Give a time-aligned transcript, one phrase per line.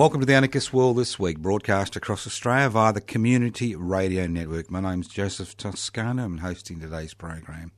[0.00, 4.70] Welcome to the Anarchist World this week, broadcast across Australia via the Community Radio Network.
[4.70, 6.24] My name's Joseph Toscano.
[6.24, 7.70] I'm hosting today's program.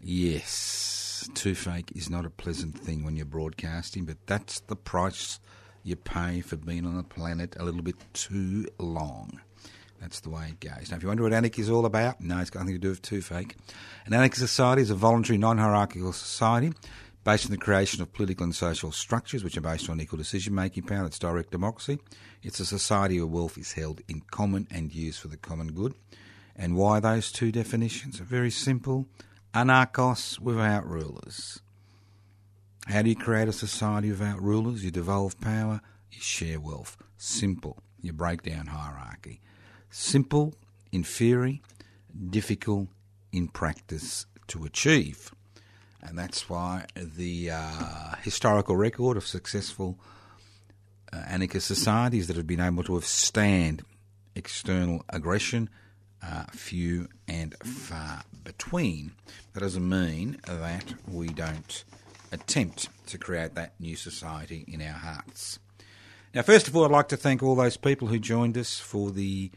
[0.00, 5.40] Yes, toothache is not a pleasant thing when you're broadcasting, but that's the price
[5.82, 9.40] you pay for being on the planet a little bit too long.
[10.00, 10.92] That's the way it goes.
[10.92, 12.90] Now, if you wonder what anarchy is all about, no, it's got nothing to do
[12.90, 13.56] with toothache.
[14.06, 16.74] An anarchist society is a voluntary, non hierarchical society
[17.24, 20.54] based on the creation of political and social structures which are based on equal decision
[20.54, 21.02] making power.
[21.02, 21.98] That's direct democracy.
[22.42, 25.94] It's a society where wealth is held in common and used for the common good.
[26.56, 29.06] And why those two definitions are very simple
[29.54, 31.60] anarchos without rulers.
[32.86, 34.84] How do you create a society without rulers?
[34.84, 35.80] You devolve power,
[36.10, 36.96] you share wealth.
[37.16, 37.82] Simple.
[38.00, 39.40] You break down hierarchy.
[39.90, 40.54] Simple
[40.92, 41.62] in theory,
[42.30, 42.88] difficult
[43.32, 45.32] in practice to achieve.
[46.02, 49.98] And that's why the uh, historical record of successful
[51.12, 53.82] uh, anarchist societies that have been able to withstand
[54.34, 55.68] external aggression
[56.22, 59.12] are few and far between.
[59.52, 61.84] That doesn't mean that we don't
[62.32, 65.58] attempt to create that new society in our hearts.
[66.34, 69.10] Now, first of all, I'd like to thank all those people who joined us for
[69.10, 69.50] the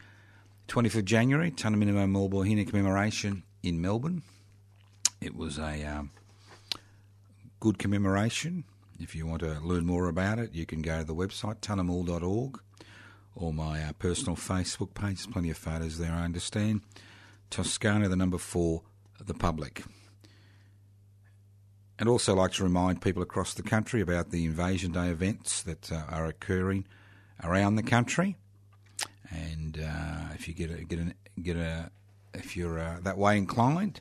[0.68, 4.22] 25th of January Tunnerminnerwait Maulboyheenner commemoration in Melbourne.
[5.20, 6.10] It was a um,
[7.62, 8.64] good commemoration.
[8.98, 12.60] If you want to learn more about it, you can go to the website tunamall.org
[13.36, 15.18] or my uh, personal Facebook page.
[15.18, 16.80] There's plenty of photos there, I understand.
[17.50, 18.82] Toscano, the number four,
[19.24, 19.84] the public.
[22.00, 25.92] And also like to remind people across the country about the Invasion Day events that
[25.92, 26.84] uh, are occurring
[27.44, 28.38] around the country.
[29.30, 30.98] And uh, if you get a, get
[31.40, 31.92] get a
[32.34, 34.00] if you're uh, that way inclined,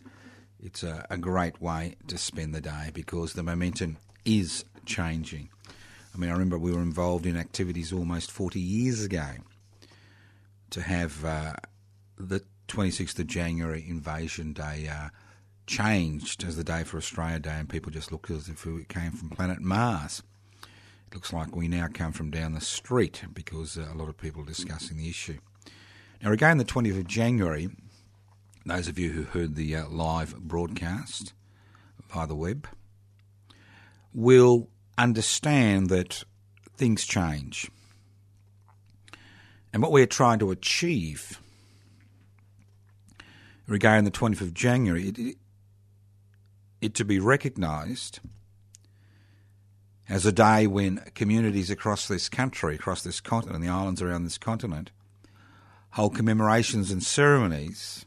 [0.64, 5.50] it's a, a great way to spend the day because the momentum is changing.
[6.14, 9.30] I mean, I remember we were involved in activities almost 40 years ago
[10.72, 11.54] to have uh,
[12.18, 15.10] the 26th of January Invasion Day uh,
[15.68, 19.12] changed as the day for Australia Day, and people just looked as if we came
[19.12, 20.22] from planet Mars.
[21.08, 24.18] It looks like we now come from down the street because uh, a lot of
[24.18, 25.40] people are discussing the issue.
[26.22, 27.70] Now, again, the 20th of January,
[28.66, 31.34] those of you who heard the uh, live broadcast
[32.10, 32.68] via the web
[34.14, 36.24] will understand that
[36.76, 37.72] things change.
[39.74, 41.40] And what we're trying to achieve
[43.68, 45.38] regarding the 20th of January, it, it,
[46.82, 48.20] it to be recognised
[50.10, 54.26] as a day when communities across this country, across this continent, and the islands around
[54.26, 54.92] this continent,
[55.92, 58.06] hold commemorations and ceremonies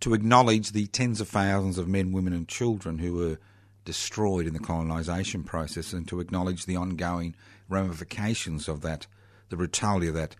[0.00, 3.38] to acknowledge the tens of thousands of men, women, and children who were
[3.84, 7.34] destroyed in the colonisation process and to acknowledge the ongoing
[7.68, 9.06] ramifications of that,
[9.50, 10.36] the brutality of that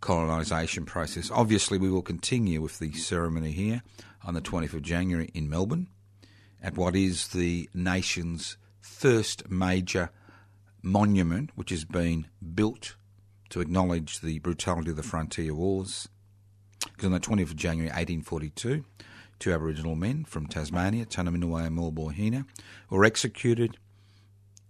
[0.00, 1.30] colonisation process.
[1.30, 3.82] Obviously, we will continue with the ceremony here
[4.24, 5.88] on the 20th of January in Melbourne
[6.62, 10.10] at what is the nation's first major
[10.82, 12.96] monument which has been built
[13.50, 16.08] to acknowledge the brutality of the frontier wars.
[17.02, 18.84] On the 20th of January 1842,
[19.38, 22.44] two Aboriginal men from Tasmania, Tunnerminnerwait and Maulboyheenner,
[22.90, 23.78] were executed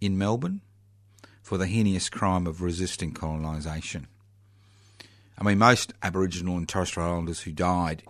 [0.01, 0.61] in Melbourne
[1.43, 4.07] for the heinous crime of resisting colonisation.
[5.37, 8.05] I mean, most Aboriginal and Torres Strait Islanders who died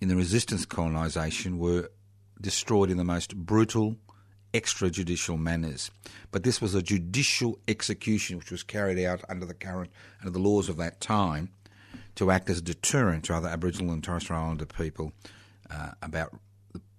[0.00, 1.90] in the resistance colonisation were
[2.40, 3.96] destroyed in the most brutal,
[4.54, 5.90] extrajudicial manners.
[6.30, 10.38] But this was a judicial execution which was carried out under the current under the
[10.38, 11.50] laws of that time
[12.16, 15.12] to act as a deterrent to other Aboriginal and Torres Strait Islander people
[15.70, 16.34] uh, about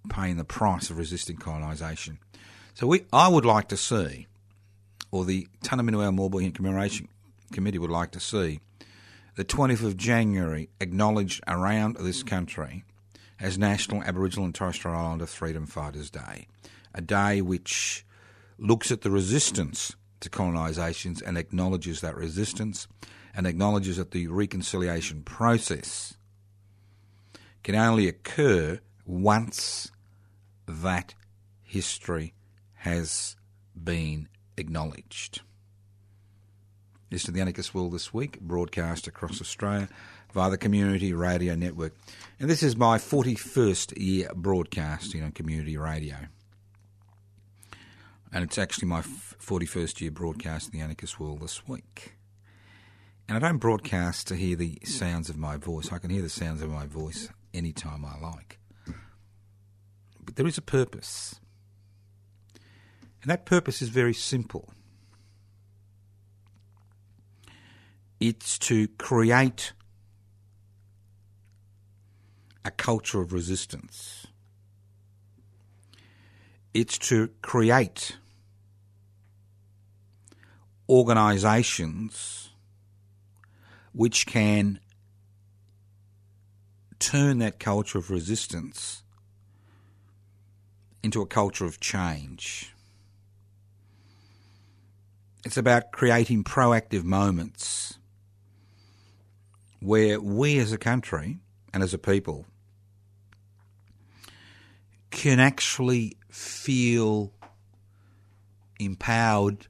[0.08, 2.18] paying the price of resisting colonisation.
[2.74, 4.26] So we, I would like to see,
[5.10, 7.08] or the Tunnerminnerwait Maulboy Commemoration
[7.52, 8.60] Committee would like to see,
[9.36, 12.84] the 20th of January acknowledged around this country
[13.40, 16.46] as National Aboriginal and Torres Strait Islander Freedom Fighters Day,
[16.94, 18.04] a day which
[18.58, 22.86] looks at the resistance to colonisations and acknowledges that resistance
[23.34, 26.14] and acknowledges that the reconciliation process
[27.62, 29.90] can only occur once
[30.66, 31.14] that
[31.62, 32.34] history
[32.74, 33.36] has
[33.82, 35.40] been acknowledged.
[37.10, 39.88] This is the Anarchist World this week, broadcast across Australia
[40.32, 41.94] via the Community Radio Network.
[42.40, 46.16] And this is my 41st year broadcasting on Community Radio.
[48.32, 52.14] And it's actually my 41st year broadcasting the Anarchist World this week.
[53.28, 54.86] And I don't broadcast to hear the mm.
[54.86, 55.92] sounds of my voice.
[55.92, 58.58] I can hear the sounds of my voice anytime I like.
[60.24, 61.36] But there is a purpose.
[63.22, 64.74] And that purpose is very simple
[68.20, 69.72] it's to create
[72.64, 74.26] a culture of resistance,
[76.72, 78.16] it's to create
[80.88, 82.43] organisations
[83.94, 84.80] which can
[86.98, 89.02] turn that culture of resistance
[91.02, 92.74] into a culture of change.
[95.44, 97.98] It's about creating proactive moments
[99.80, 101.38] where we as a country
[101.72, 102.46] and as a people
[105.10, 107.32] can actually feel
[108.80, 109.68] empowered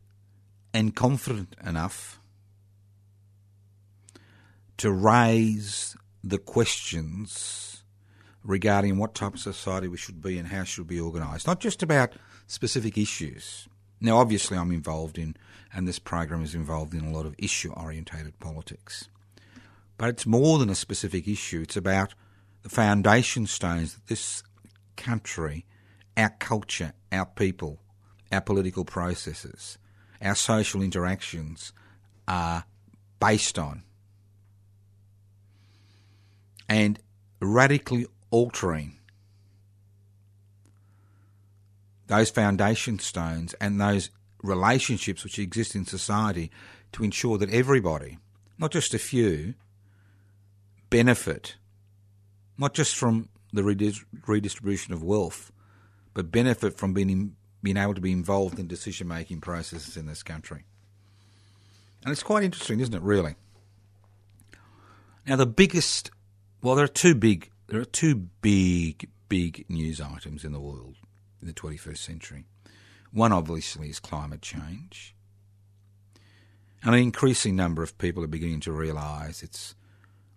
[0.72, 2.20] and confident enough
[4.84, 7.84] to raise the questions
[8.42, 11.46] regarding what type of society we should be and how should be organised.
[11.46, 12.12] Not just about
[12.46, 13.66] specific issues.
[14.02, 15.36] Now, obviously, I'm involved in,
[15.72, 19.08] and this program is involved in a lot of issue orientated politics.
[19.96, 22.14] But it's more than a specific issue, it's about
[22.62, 24.42] the foundation stones that this
[24.98, 25.64] country,
[26.14, 27.80] our culture, our people,
[28.30, 29.78] our political processes,
[30.20, 31.72] our social interactions
[32.28, 32.64] are
[33.18, 33.84] based on.
[36.68, 36.98] And
[37.40, 38.98] radically altering
[42.06, 44.10] those foundation stones and those
[44.42, 46.50] relationships which exist in society
[46.92, 48.18] to ensure that everybody,
[48.58, 49.54] not just a few,
[50.90, 51.56] benefit
[52.58, 53.62] not just from the
[54.26, 55.52] redistribution of wealth,
[56.12, 60.22] but benefit from being being able to be involved in decision making processes in this
[60.22, 60.64] country.
[62.04, 63.00] And it's quite interesting, isn't it?
[63.00, 63.36] Really.
[65.26, 66.10] Now, the biggest,
[66.64, 70.96] well, there are two big, there are two big, big news items in the world
[71.42, 72.46] in the 21st century.
[73.12, 75.14] One, obviously, is climate change.
[76.82, 79.74] And an increasing number of people are beginning to realise it's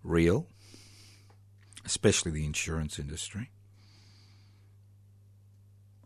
[0.02, 0.48] real,
[1.86, 3.50] especially the insurance industry.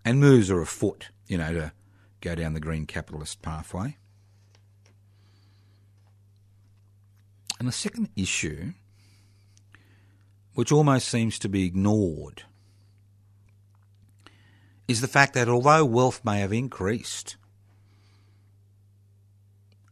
[0.05, 1.73] And moves are afoot, you know, to
[2.21, 3.97] go down the green capitalist pathway.
[7.59, 8.75] And the second issue,
[10.55, 12.45] which almost seems to be ignored,
[14.87, 17.37] is the fact that although wealth may have increased,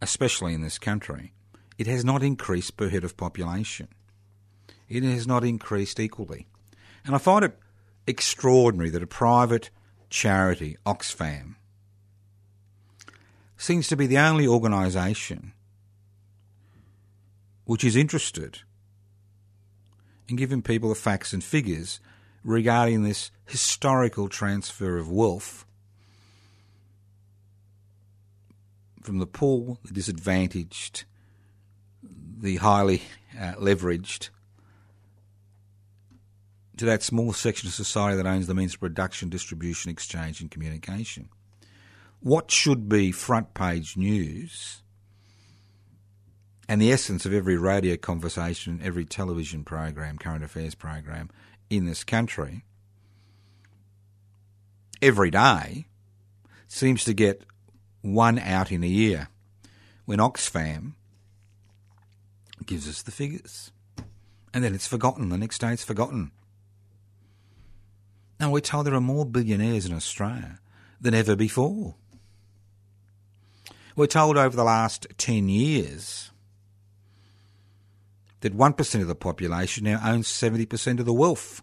[0.02, 1.32] especially in this country,
[1.78, 3.88] it has not increased per head of population.
[4.88, 6.46] It has not increased equally.
[7.04, 7.58] And I find it
[8.06, 9.70] extraordinary that a private
[10.10, 11.54] charity, Oxfam,
[13.56, 15.52] seems to be the only organisation
[17.64, 18.60] which is interested
[20.30, 22.00] in giving people the facts and figures
[22.44, 25.66] regarding this historical transfer of wealth
[29.02, 31.04] from the poor, the disadvantaged,
[32.02, 33.02] the highly
[33.38, 34.30] uh, leveraged,
[36.76, 40.50] to that small section of society that owns the means of production, distribution, exchange, and
[40.50, 41.28] communication.
[42.20, 44.82] What should be front page news
[46.70, 51.28] and the essence of every radio conversation, every television program, current affairs program
[51.68, 52.64] in this country,
[55.02, 55.86] every day,
[56.68, 57.42] seems to get
[58.02, 59.26] one out in a year
[60.04, 60.92] when Oxfam
[62.64, 63.72] gives us the figures.
[64.54, 65.28] And then it's forgotten.
[65.28, 66.30] The next day it's forgotten.
[68.38, 70.60] Now, we're told there are more billionaires in Australia
[71.00, 71.96] than ever before.
[73.96, 76.29] We're told over the last 10 years
[78.40, 81.62] that 1% of the population now owns 70% of the wealth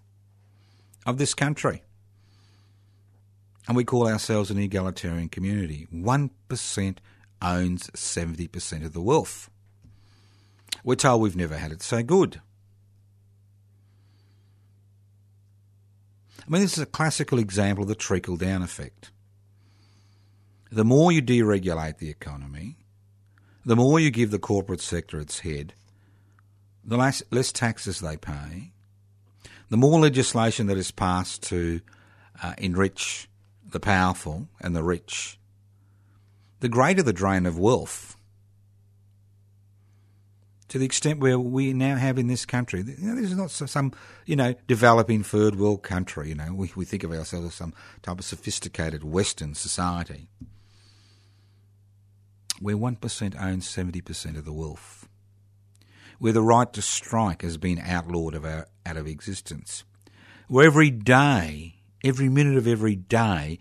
[1.05, 1.83] of this country.
[3.67, 5.87] And we call ourselves an egalitarian community.
[5.93, 6.97] 1%
[7.41, 9.49] owns 70% of the wealth.
[10.83, 12.41] We're told we've never had it so good.
[16.39, 19.11] I mean, this is a classical example of the trickle down effect.
[20.71, 22.77] The more you deregulate the economy,
[23.65, 25.73] the more you give the corporate sector its head,
[26.87, 28.71] the less, less taxes they pay,
[29.69, 31.81] the more legislation that is passed to
[32.41, 33.29] uh, enrich
[33.69, 35.37] the powerful and the rich,
[36.61, 38.15] the greater the drain of wealth.
[40.69, 43.51] To the extent where we now have in this country, you know, this is not
[43.51, 43.93] some,
[44.25, 46.29] you know, developing third world country.
[46.29, 50.27] You know, we, we think of ourselves as some type of sophisticated Western society,
[52.59, 55.06] where one percent owns seventy percent of the wealth,
[56.19, 59.83] where the right to strike has been outlawed of our, out of existence,
[60.47, 63.59] where every day every minute of every day,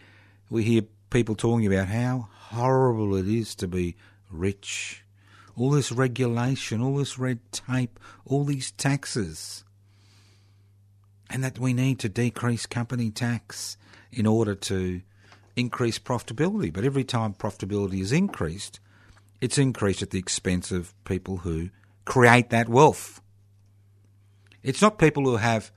[0.51, 3.97] we hear people talking about how horrible it is to be
[4.31, 5.05] rich.
[5.57, 9.65] All this regulation, all this red tape, all these taxes.
[11.31, 13.77] And that we need to decrease company tax
[14.13, 15.01] in order to
[15.57, 16.73] increase profitability.
[16.73, 18.79] But every time profitability is increased,
[19.41, 21.71] it's increased at the expense of people who
[22.07, 23.21] create that wealth.
[24.63, 25.71] It's not people who have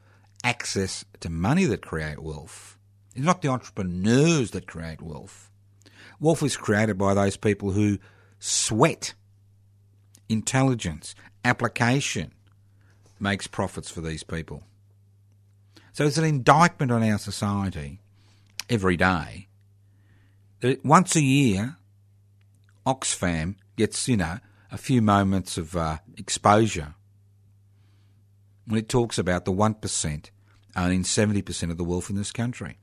[0.44, 2.78] access to money that create wealth.
[3.14, 5.52] It's not the entrepreneurs that create wealth.
[6.22, 8.00] Wealth is created by those people who
[8.40, 9.14] sweat
[10.30, 12.32] intelligence, application
[13.20, 14.64] makes profits for these people.
[15.92, 18.00] So it's an indictment on our society
[18.70, 19.48] every day
[20.62, 21.78] that once a year,
[22.86, 24.40] Oxfam gets, you know,
[24.72, 26.94] a few moments of uh, exposure
[28.66, 30.30] when it talks about the 1%
[30.76, 32.78] owning 70% of the wealth in this country.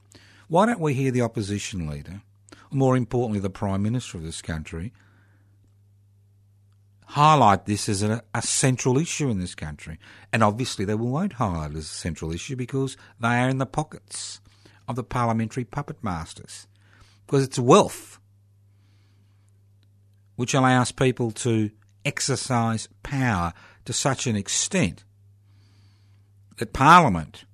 [0.48, 2.22] Why don't we hear the opposition leader,
[2.70, 4.92] or more importantly, the Prime Minister of this country,
[7.06, 9.98] highlight this as a, a, central issue in this country?
[10.32, 13.66] And obviously, they won't highlight it as a central issue because they are in the
[13.66, 14.40] pockets
[14.88, 16.66] of the parliamentary puppet masters.
[17.26, 18.20] Because it's wealth
[20.36, 21.70] which allows people to
[22.04, 23.52] exercise power
[23.84, 25.04] to such an extent
[26.58, 27.44] that Parliament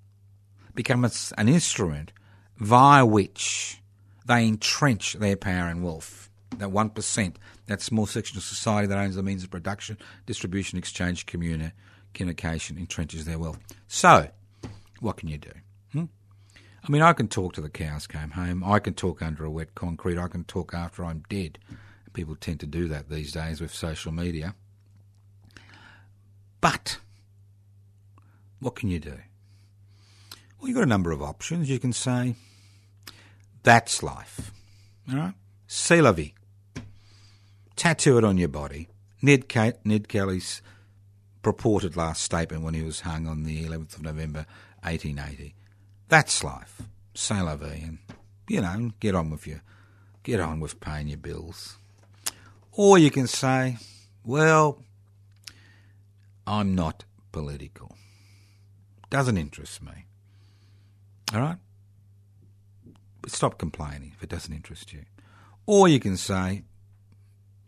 [0.75, 2.13] becomes an instrument
[2.59, 3.81] via which
[4.27, 6.31] they entrench their power and wealth.
[6.59, 7.35] That 1%,
[7.67, 9.97] that small section of society that owns the means of production,
[10.27, 11.73] distribution, exchange, communi-
[12.13, 13.59] communication, entrenches their wealth.
[13.89, 14.29] So,
[15.01, 15.51] what can you do?
[15.93, 16.05] Hmm?
[16.87, 18.63] I mean, I can talk to the cows came home.
[18.63, 20.19] I can talk under a wet concrete.
[20.19, 21.59] I can talk after I'm dead.
[22.13, 24.55] People tend to do that these days with social media.
[26.61, 26.99] But
[28.61, 29.19] what can you do?
[30.59, 31.69] Well, you've got a number of options.
[31.69, 32.37] You can say,
[33.63, 34.53] that's life.
[35.11, 35.35] All right?
[35.67, 36.35] C'est la vie.
[37.75, 38.89] Tattoo it on your body.
[39.21, 39.47] Ned,
[39.85, 40.63] Ned Kelly's
[41.43, 44.47] purported last statement when he was hung on the 11th of November
[44.83, 45.55] 1880.
[46.09, 46.83] That's life.
[47.15, 47.83] C'est la vie.
[47.85, 47.99] And,
[48.49, 49.63] you know, get on with your,
[50.23, 51.79] get on with paying your bills.
[52.73, 53.77] Or you can say,
[54.25, 54.83] well,
[56.47, 57.97] I'm not political.
[59.11, 60.07] Doesn't interest me.
[61.35, 61.59] All right?
[63.21, 65.03] But stop complaining if it doesn't interest you.
[65.67, 66.63] Or you can say,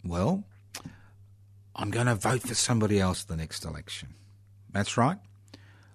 [0.02, 0.44] well,
[1.76, 4.14] I'm going to vote for somebody else the next election.
[4.72, 5.18] That's right.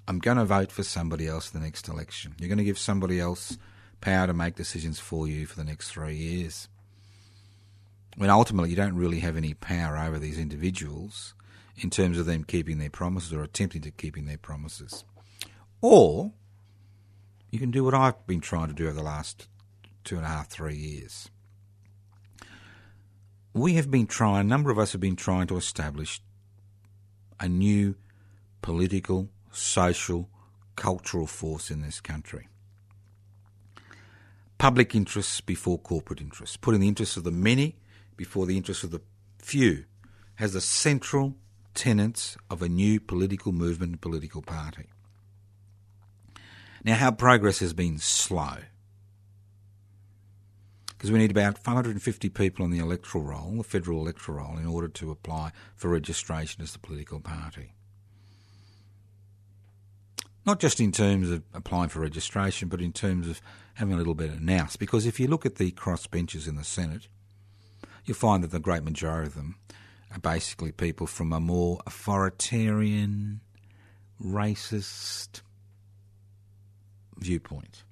[0.08, 2.36] I'm going to vote for somebody else the next election.
[2.39, 3.58] You're going to give somebody else
[4.01, 6.68] power to make decisions for you for the next three years.
[8.18, 11.34] When ultimately you don't really have any power over these individuals
[11.78, 15.06] in terms of them keeping their promises or attempting to keeping their promises.
[15.82, 16.34] Or
[17.50, 19.48] you can do what I've been trying to do over the last
[20.04, 21.30] two and a half, three years.
[23.54, 26.22] We have been trying, a number of us have been trying to establish
[27.39, 27.96] a new
[28.62, 30.30] political, social,
[30.75, 32.48] cultural force in this country.
[34.58, 37.78] Public interests before corporate interests, putting the interests of the many
[38.20, 39.00] before the interests of the
[39.38, 39.86] few,
[40.36, 41.38] has the central
[41.74, 44.88] tenets of a new political movement and political party.
[46.84, 48.58] Now, how progress has been slow.
[50.90, 54.66] Because we need about 550 people on the electoral roll, the federal electoral roll, in
[54.66, 57.72] order to apply for registration as the political party.
[60.46, 63.42] Not just in terms of applying for registration, but in terms of
[63.76, 64.76] having a little bit of nous.
[64.76, 67.08] Because if you look at the crossbenchers in the Senate,
[68.10, 69.56] you'll find that the great majority of them
[70.12, 73.39] are basically people from a more authoritarian,
[74.20, 75.42] racist,
[77.20, 77.84] viewpoint.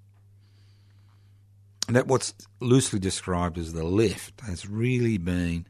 [1.86, 5.68] And that what's loosely described as the left has really been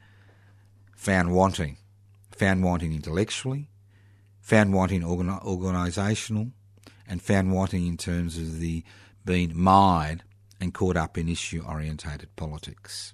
[0.96, 1.76] found wanting.
[2.38, 3.68] Found wanting intellectually,
[4.40, 6.52] found wanting organ- organisational,
[7.06, 8.82] and found wanting in terms of the
[9.26, 10.22] being mired
[10.58, 13.12] and caught up in issue orientated politics.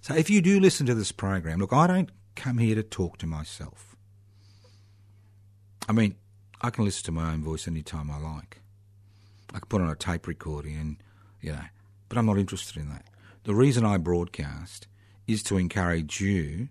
[0.00, 3.18] So if you do listen to this program, look, I don't come here to talk
[3.18, 3.96] to myself.
[5.88, 6.14] I mean,
[6.62, 8.62] I can listen to my own voice anytime I like.
[9.50, 10.96] I can put on a tape recording and,
[11.40, 11.64] you know,
[12.08, 13.04] but I'm not interested in that.
[13.44, 14.86] The reason I broadcast
[15.26, 16.68] is to encourage you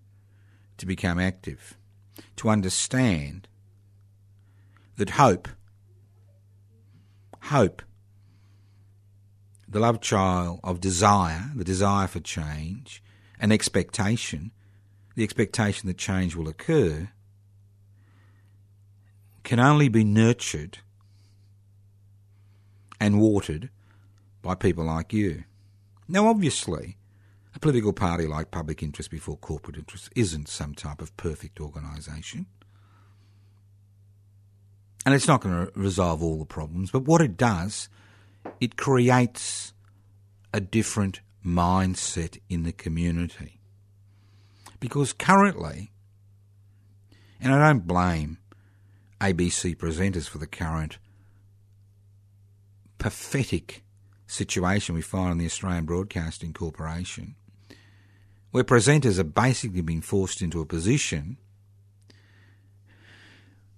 [0.77, 1.77] to become active,
[2.37, 3.47] to understand
[4.97, 5.47] that hope,
[7.43, 7.81] hope,
[9.67, 13.03] the love child of desire, the desire for change,
[13.39, 14.51] and expectation,
[15.15, 17.09] the expectation that change will occur,
[19.43, 20.79] can only be nurtured
[22.99, 23.69] and watered
[24.41, 25.43] by people like you.
[26.07, 26.97] Now, obviously,
[27.55, 32.45] a political party like Public Interest Before Corporate Interest isn't some type of perfect organisation.
[35.05, 37.89] And it's not going to resolve all the problems, but what it does,
[38.59, 39.73] it creates
[40.53, 43.59] a different mindset in the community.
[44.79, 45.91] Because currently,
[47.41, 48.37] and I don't blame
[49.19, 50.97] ABC presenters for the current
[52.97, 53.83] pathetic
[54.27, 57.35] situation we find in the Australian Broadcasting Corporation,
[58.51, 61.37] where presenters are basically being forced into a position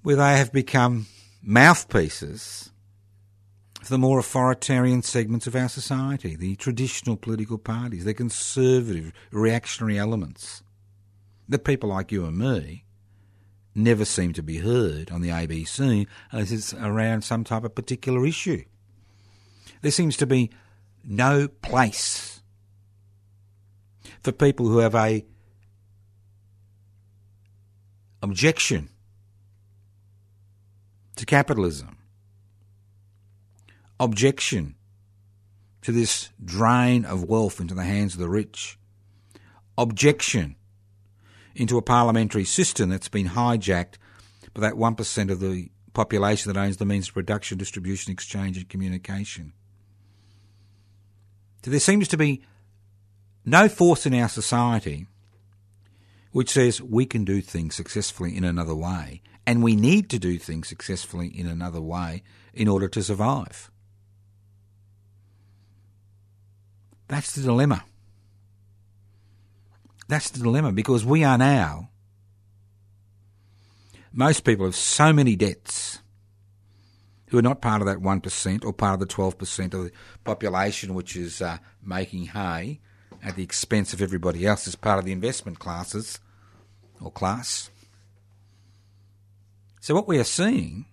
[0.04, 1.08] where they have become
[1.44, 2.71] mouthpieces
[3.90, 10.64] the more authoritarian segments of our society, the traditional political parties, the conservative, reactionary elements.
[11.50, 12.86] The people like you and me
[13.74, 18.26] never seem to be heard on the ABC unless it's around some type of particular
[18.26, 18.64] issue.
[19.82, 20.52] There seems to be
[21.04, 22.42] no place
[24.22, 25.26] for people who have a
[28.22, 28.90] objection
[31.16, 31.98] to capitalism,
[34.02, 34.74] objection
[35.84, 38.80] to this drain of wealth into the hands of the rich,
[39.78, 40.56] objection
[41.56, 43.96] into a parliamentary system that's been hijacked
[44.54, 48.68] by that 1% of the population that owns the means of production, distribution, exchange, and
[48.68, 49.54] communication.
[51.64, 52.42] So there seems to be
[53.46, 55.06] no force in our society
[56.32, 60.40] which says we can do things successfully in another way, and we need to do
[60.40, 63.71] things successfully in another way in order to survive.
[67.12, 67.84] That's the dilemma.
[70.08, 71.90] That's the dilemma because we are now.
[74.14, 76.00] Most people have so many debts
[77.28, 79.92] who are not part of that 1% or part of the 12% of the
[80.24, 82.80] population which is uh, making hay
[83.22, 86.18] at the expense of everybody else as part of the investment classes
[87.02, 87.70] or class.
[89.82, 90.86] So, what we are seeing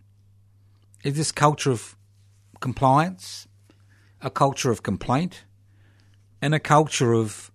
[1.04, 1.94] is this culture of
[2.58, 3.46] compliance,
[4.20, 5.44] a culture of complaint,
[6.40, 7.50] and a culture of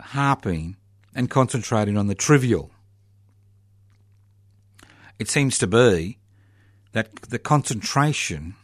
[0.00, 0.76] harping
[1.14, 2.70] and concentrating on the trivial.
[5.18, 6.18] It seems to be
[6.92, 8.54] that the concentration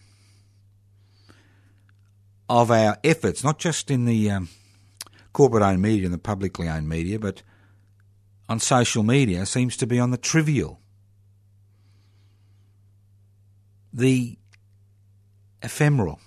[2.49, 4.49] of our efforts, not just in the um,
[5.33, 7.43] corporate owned media and the publicly owned media, but
[8.49, 10.81] on social media, seems to be on the trivial.
[13.93, 14.37] The
[15.63, 16.21] ephemeral.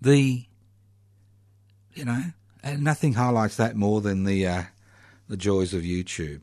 [0.00, 0.46] The
[1.94, 2.22] you know,
[2.62, 4.62] and nothing highlights that more than the uh,
[5.28, 6.40] the joys of YouTube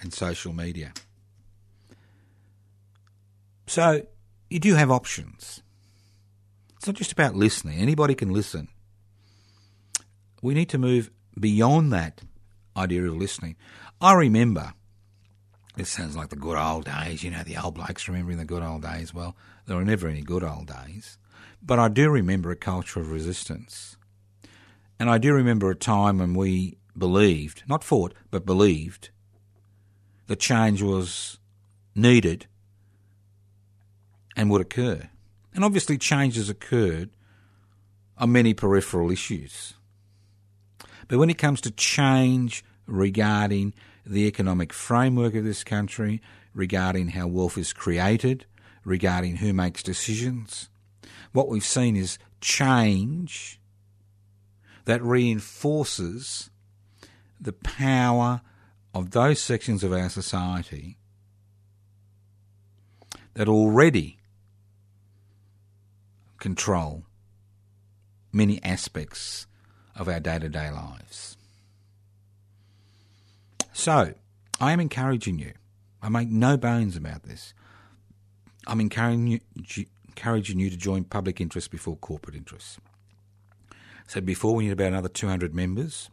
[0.00, 0.92] and social media.
[3.66, 4.06] So
[4.48, 5.62] you do have options.
[6.76, 7.78] It's not just about listening.
[7.78, 8.68] Anybody can listen.
[10.40, 12.22] We need to move beyond that
[12.76, 13.56] idea of listening.
[14.00, 14.72] I remember,
[15.76, 18.62] this sounds like the good old days, you know, the old blokes remembering the good
[18.62, 19.12] old days.
[19.12, 21.18] Well, there were never any good old days.
[21.62, 23.96] But I do remember a culture of resistance.
[24.98, 29.10] And I do remember a time when we believed, not fought, but believed,
[30.26, 31.38] that change was
[31.94, 32.46] needed
[34.36, 35.08] and would occur.
[35.54, 37.10] And obviously, change has occurred
[38.16, 39.74] on many peripheral issues.
[41.08, 43.74] But when it comes to change regarding
[44.04, 46.20] the economic framework of this country,
[46.54, 48.46] regarding how wealth is created,
[48.84, 50.68] regarding who makes decisions,
[51.32, 53.60] what we've seen is change
[54.84, 56.50] that reinforces
[57.40, 58.40] the power
[58.94, 60.96] of those sections of our society
[63.34, 64.18] that already
[66.38, 67.04] control
[68.32, 69.46] many aspects
[69.94, 71.36] of our day to day lives.
[73.72, 74.14] So,
[74.60, 75.52] I am encouraging you.
[76.02, 77.54] I make no bones about this.
[78.66, 79.40] I'm encouraging you,
[80.18, 82.78] encouraging you to join public interest before corporate interests.
[84.08, 86.10] So before we need about another 200 members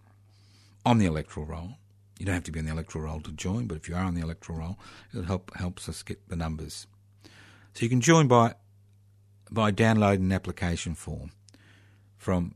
[0.85, 1.71] on the electoral roll.
[2.19, 4.03] You don't have to be on the electoral roll to join, but if you are
[4.03, 4.79] on the electoral roll,
[5.13, 6.87] it help helps us get the numbers.
[7.73, 8.53] So you can join by
[9.51, 11.31] by downloading an application form
[12.17, 12.55] from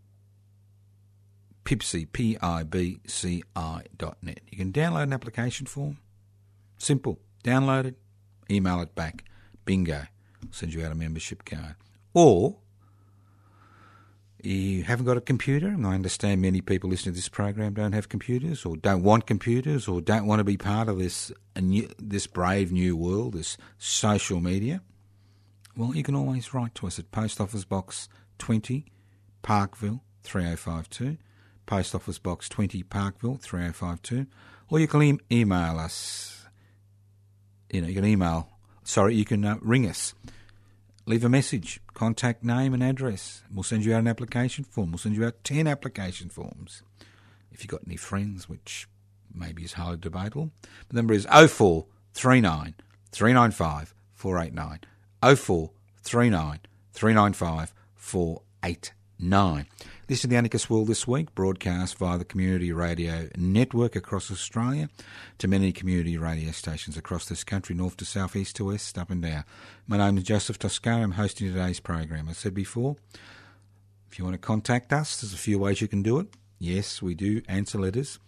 [1.66, 4.40] Pibci, P-I-B-C-I dot net.
[4.50, 5.98] You can download an application form.
[6.78, 7.20] Simple.
[7.44, 7.96] Download it,
[8.50, 9.26] email it back.
[9.66, 10.04] Bingo.
[10.52, 11.76] Send you out a membership card.
[12.14, 12.58] Or
[14.42, 17.92] you haven't got a computer, and I understand many people listening to this program don't
[17.92, 21.90] have computers, or don't want computers, or don't want to be part of this new,
[22.00, 24.82] this brave new world, this social media.
[25.76, 28.86] Well, you can always write to us at Post Office Box 20,
[29.42, 31.18] Parkville 3052,
[31.66, 34.26] Post Office Box 20, Parkville 3052,
[34.70, 36.46] or you can e- email us.
[37.72, 38.50] You know, you can email.
[38.90, 40.16] Sorry, you can uh, ring us
[41.06, 43.42] leave a message, contact name and address.
[43.52, 44.92] We'll send you out an application form.
[44.92, 46.84] We'll send you out 10 application forms.
[47.52, 48.88] If you've got any friends, which
[49.34, 50.52] maybe is highly debatable.
[50.90, 52.76] The number is 0439
[53.12, 54.80] 395 489.
[55.22, 56.60] 0439
[56.94, 58.99] 395 489.
[59.22, 64.90] This is the Anarchist World this week, broadcast via the Community Radio Network across Australia
[65.40, 69.10] to many community radio stations across this country, north to south, east to west, up
[69.10, 69.44] and down.
[69.88, 71.04] My name is Joseph Toscano.
[71.04, 72.30] I'm hosting today's program.
[72.30, 72.96] I said before,
[74.10, 76.28] if you want to contact us, there's a few ways you can do it.
[76.58, 78.20] Yes, we do answer letters.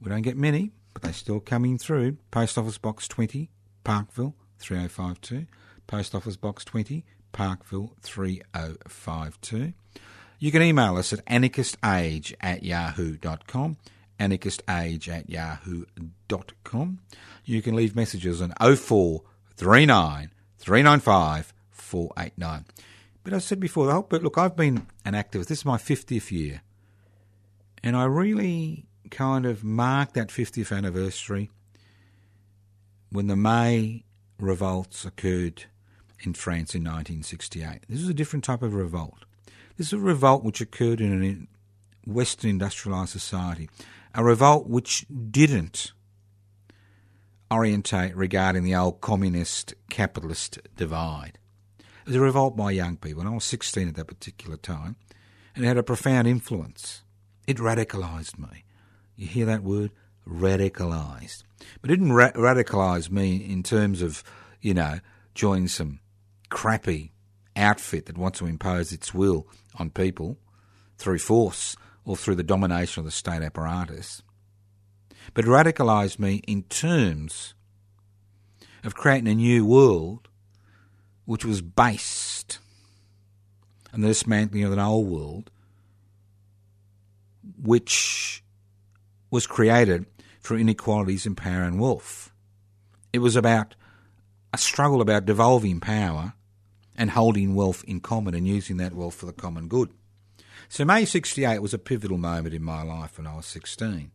[0.00, 2.18] We don't get many, but they're still coming through.
[2.30, 3.50] Post Office Box 20,
[3.82, 5.46] Parkville 3052.
[5.88, 9.72] Post Office Box 20, Parkville 3052.
[10.38, 13.76] You can email us at anarchistage at yahoo.com,
[14.18, 16.98] anarchistage at yahoo.com.
[17.44, 22.64] You can leave messages on 0439 395 489.
[23.24, 25.46] But I said before, the whole, but look, I've been an activist.
[25.46, 26.62] This is my 50th year.
[27.82, 31.50] And I really kind of marked that 50th anniversary
[33.10, 34.04] when the May
[34.38, 35.66] revolts occurred
[36.24, 37.82] in France in 1968.
[37.88, 39.24] This was a different type of revolt.
[39.76, 43.68] This is a revolt which occurred in a Western industrialised society,
[44.14, 45.92] a revolt which didn't
[47.52, 51.38] orientate regarding the old communist capitalist divide.
[51.78, 54.96] It was a revolt by young people, and I was 16 at that particular time,
[55.54, 57.02] and it had a profound influence.
[57.46, 58.64] It radicalised me.
[59.16, 59.90] You hear that word?
[60.28, 61.42] Radicalised.
[61.80, 64.24] But it didn't ra- radicalise me in terms of,
[64.60, 65.00] you know,
[65.34, 66.00] joining some
[66.52, 67.12] crappy
[67.56, 69.46] outfit that wants to impose its will
[69.78, 70.38] on people
[70.98, 74.22] through force or through the domination of the state apparatus,
[75.34, 77.54] but radicalised me in terms
[78.84, 80.28] of creating a new world
[81.24, 82.58] which was based
[83.94, 85.50] on the dismantling of an old world
[87.62, 88.42] which
[89.30, 90.04] was created
[90.42, 92.30] through inequalities in power and wealth.
[93.12, 93.74] It was about
[94.52, 96.34] a struggle about devolving power
[97.02, 99.90] and holding wealth in common and using that wealth for the common good.
[100.68, 104.12] So May 68 was a pivotal moment in my life when I was 16.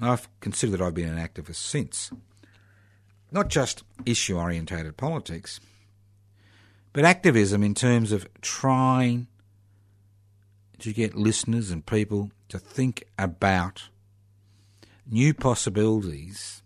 [0.00, 2.10] I've considered that I've been an activist since.
[3.30, 5.60] Not just issue orientated politics,
[6.94, 9.26] but activism in terms of trying
[10.78, 13.90] to get listeners and people to think about
[15.06, 16.62] new possibilities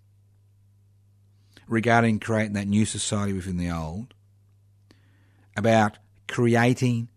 [1.66, 4.14] regarding creating that new society within the old
[5.57, 7.09] about creating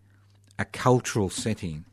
[0.57, 1.85] a cultural setting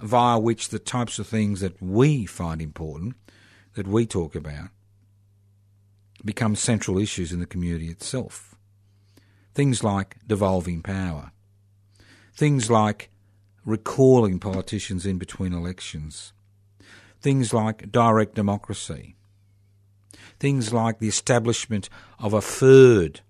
[0.00, 3.14] via which the types of things that we find important,
[3.74, 4.68] that we talk about,
[6.24, 8.54] become central issues in the community itself.
[9.54, 11.32] Things like devolving power,
[12.34, 13.10] things like
[13.64, 16.32] recalling politicians in between elections,
[17.20, 19.14] things like direct democracy,
[20.40, 23.20] things like the establishment of a third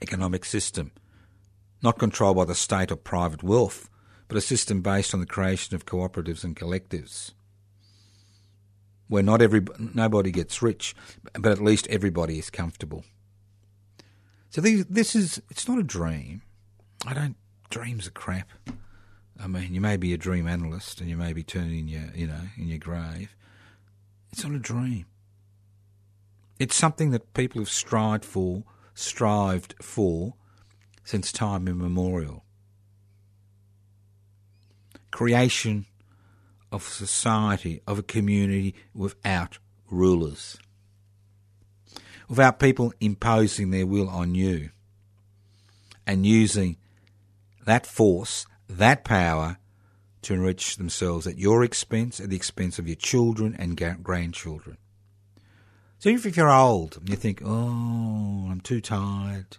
[0.00, 0.92] economic system
[1.82, 3.90] not controlled by the state or private wealth,
[4.28, 7.32] but a system based on the creation of cooperatives and collectives,
[9.08, 10.94] where not every nobody gets rich,
[11.34, 13.04] but at least everybody is comfortable.
[14.50, 16.42] So these, this is it's not a dream.
[17.06, 17.36] I don't.
[17.70, 18.48] Dreams are crap.
[19.42, 22.26] I mean, you may be a dream analyst and you may be turning your you
[22.26, 23.34] know in your grave.
[24.30, 25.06] It's not a dream.
[26.58, 28.62] It's something that people have strived for,
[28.94, 30.34] strived for
[31.04, 32.44] since time immemorial.
[35.10, 35.86] Creation
[36.70, 39.58] of society, of a community without
[39.90, 40.56] rulers,
[42.28, 44.70] without people imposing their will on you
[46.06, 46.76] and using
[47.66, 49.58] that force, that power
[50.22, 54.78] to enrich themselves at your expense, at the expense of your children and grandchildren.
[55.98, 59.58] So if you're old and you think, oh, I'm too tired,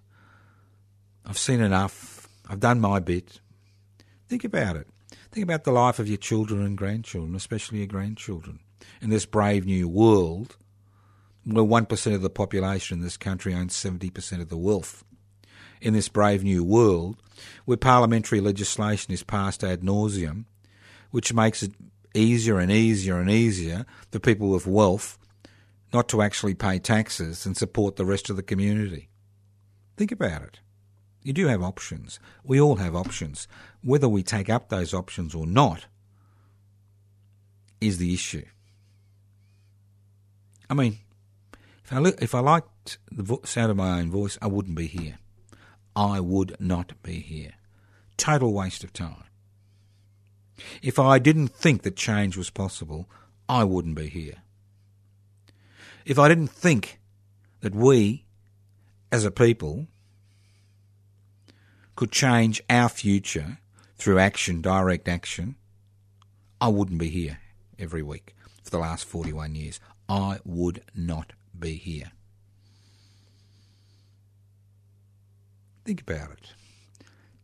[1.25, 3.39] I've seen enough, I've done my bit,
[4.27, 4.88] think about it.
[5.31, 8.59] Think about the life of your children and grandchildren, especially your grandchildren,
[9.01, 10.57] in this brave new world
[11.45, 15.03] where 1% of the population in this country owns 70% of the wealth.
[15.81, 17.17] In this brave new world
[17.65, 20.45] where parliamentary legislation is passed ad nauseum,
[21.12, 21.73] which makes it
[22.13, 25.17] easier and easier and easier for people with wealth
[25.91, 29.09] not to actually pay taxes and support the rest of the community.
[29.97, 30.59] Think about it.
[31.23, 32.19] You do have options.
[32.43, 33.47] We all have options.
[33.81, 35.86] Whether we take up those options or not
[37.79, 38.45] is the issue.
[40.69, 40.99] I mean,
[41.83, 44.75] if I, li- if I liked the vo- sound of my own voice, I wouldn't
[44.75, 45.17] be here.
[45.95, 47.53] I would not be here.
[48.17, 49.23] Total waste of time.
[50.81, 53.09] If I didn't think that change was possible,
[53.47, 54.43] I wouldn't be here.
[56.05, 56.99] If I didn't think
[57.62, 58.25] that we,
[59.12, 59.88] as a people,
[61.95, 63.58] could change our future
[63.97, 65.56] through action, direct action,
[66.60, 67.39] I wouldn't be here
[67.77, 69.79] every week for the last 41 years.
[70.08, 72.12] I would not be here.
[75.86, 76.53] Think about it.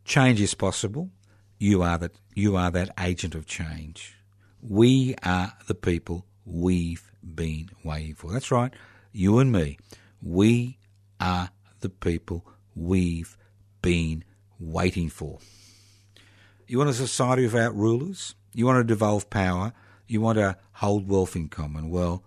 [0.05, 1.09] Change is possible.
[1.57, 4.15] You are that you are that agent of change.
[4.61, 8.31] We are the people we've been waiting for.
[8.31, 8.73] That's right.
[9.11, 9.77] You and me.
[10.21, 10.77] We
[11.19, 11.49] are
[11.81, 13.37] the people we've
[13.81, 14.23] been
[14.59, 15.39] waiting for.
[16.67, 18.35] You want a society without rulers?
[18.53, 19.73] You want to devolve power?
[20.07, 21.89] You want to hold wealth in common?
[21.89, 22.23] Well,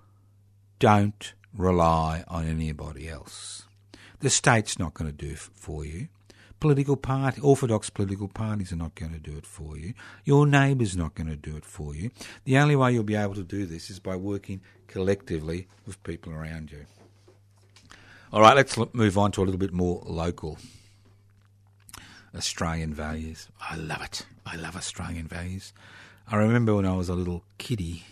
[0.79, 3.64] don't rely on anybody else.
[4.21, 6.09] The state's not going to do it for you.
[6.61, 9.95] Political party, orthodox political parties are not going to do it for you.
[10.25, 12.11] Your neighbour's not going to do it for you.
[12.45, 16.33] The only way you'll be able to do this is by working collectively with people
[16.33, 16.87] around you.
[18.33, 20.57] All right, let's move on to a little bit more local.
[22.35, 23.49] Australian values.
[23.61, 24.27] I love it.
[24.47, 25.73] I love Australian values.
[26.27, 28.05] I remember when I was a little kiddie,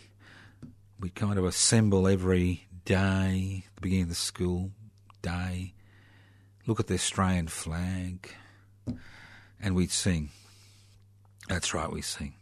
[0.98, 4.72] we'd kind of assemble every day, the beginning of the school
[5.22, 5.74] day,
[6.66, 8.34] look at the Australian flag,
[9.60, 10.30] and we'd sing.
[11.48, 12.34] That's right, we sing.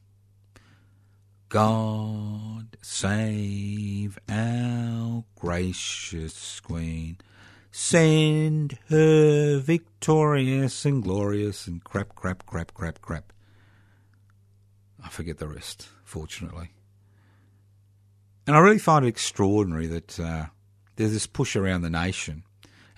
[1.48, 7.18] God save our gracious Queen
[7.80, 13.32] Send her victorious and glorious and crap, crap, crap, crap, crap.
[15.02, 16.70] I forget the rest, fortunately.
[18.48, 20.46] And I really find it extraordinary that uh,
[20.96, 22.42] there's this push around the nation,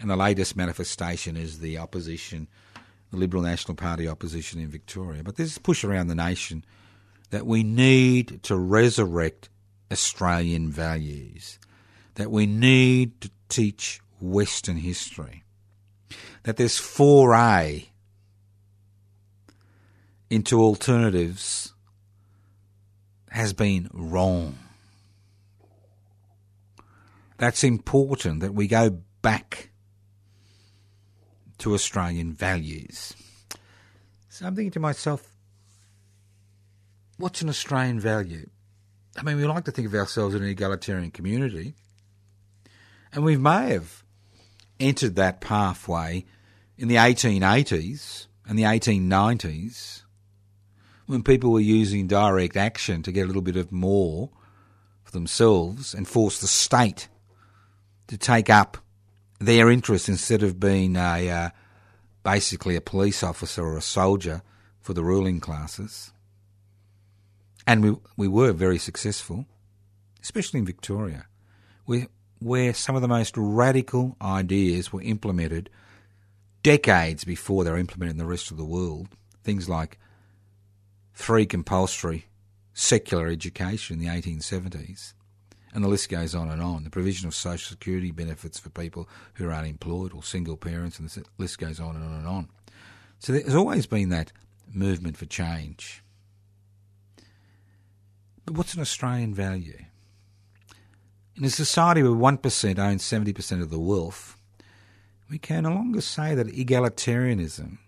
[0.01, 2.49] and the latest manifestation is the opposition,
[3.11, 5.23] the Liberal National Party opposition in Victoria.
[5.23, 6.65] But there's this push around the nation
[7.29, 9.51] that we need to resurrect
[9.93, 11.59] Australian values,
[12.15, 15.45] that we need to teach Western history.
[16.45, 17.87] That this foray
[20.31, 21.73] into alternatives
[23.31, 24.59] has been wrong.
[27.37, 29.71] That's important that we go back
[31.59, 33.15] to Australian values.
[34.29, 35.35] So I'm thinking to myself,
[37.17, 38.49] what's an Australian value?
[39.17, 41.75] I mean, we like to think of ourselves as an egalitarian community,
[43.13, 44.00] and we may have
[44.81, 46.25] entered that pathway
[46.77, 50.03] in the 1880s and the 1890s
[51.07, 54.31] when people were using direct action to get a little bit of more
[55.03, 57.09] for themselves and force the state
[58.07, 58.79] to take up
[59.39, 61.51] their interests instead of being a uh,
[62.23, 64.43] basically a police officer or a soldier
[64.81, 66.13] for the ruling classes.
[67.67, 69.47] And we we were very successful,
[70.23, 71.27] especially in Victoria.
[71.87, 72.07] We
[72.41, 75.71] where some of the most radical ideas were implemented
[76.63, 79.09] decades before they were implemented in the rest of the world.
[79.45, 79.99] Things like
[81.13, 82.27] free compulsory
[82.73, 85.13] secular education in the 1870s.
[85.73, 86.83] And the list goes on and on.
[86.83, 91.09] The provision of social security benefits for people who are unemployed or single parents, and
[91.09, 92.49] the list goes on and on and on.
[93.21, 94.33] So there's always been that
[94.73, 96.03] movement for change.
[98.45, 99.85] But what's an Australian value?
[101.41, 104.37] In a society where 1% owns 70% of the wealth,
[105.31, 107.79] we can no longer say that egalitarianism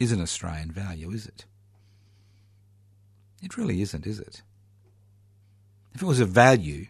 [0.00, 1.44] is an Australian value, is it?
[3.42, 4.40] It really isn't, is it?
[5.94, 6.86] If it was a value,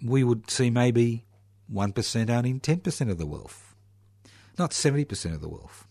[0.00, 1.24] we would see maybe
[1.72, 3.74] 1% owning 10% of the wealth,
[4.56, 5.84] not 70% of the wealth.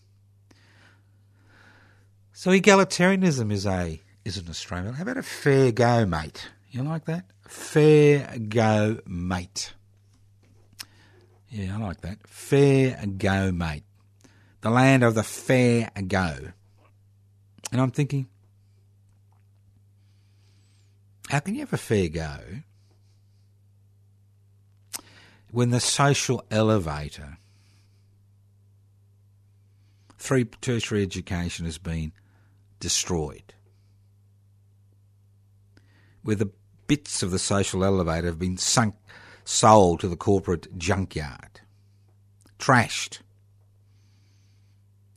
[2.32, 4.94] So egalitarianism is a is an Australian.
[4.94, 6.48] How about a fair go, mate?
[6.70, 7.24] You like that?
[7.48, 9.72] Fair go, mate.
[11.48, 12.18] Yeah, I like that.
[12.26, 13.84] Fair go, mate.
[14.60, 16.36] The land of the fair go.
[17.72, 18.28] And I'm thinking,
[21.30, 22.38] how can you have a fair go
[25.50, 27.38] when the social elevator
[30.18, 32.12] through tertiary education has been
[32.78, 33.54] destroyed?
[36.22, 36.50] Where the
[36.88, 38.96] bits of the social elevator have been sunk,
[39.44, 41.60] sold to the corporate junkyard,
[42.58, 43.20] trashed.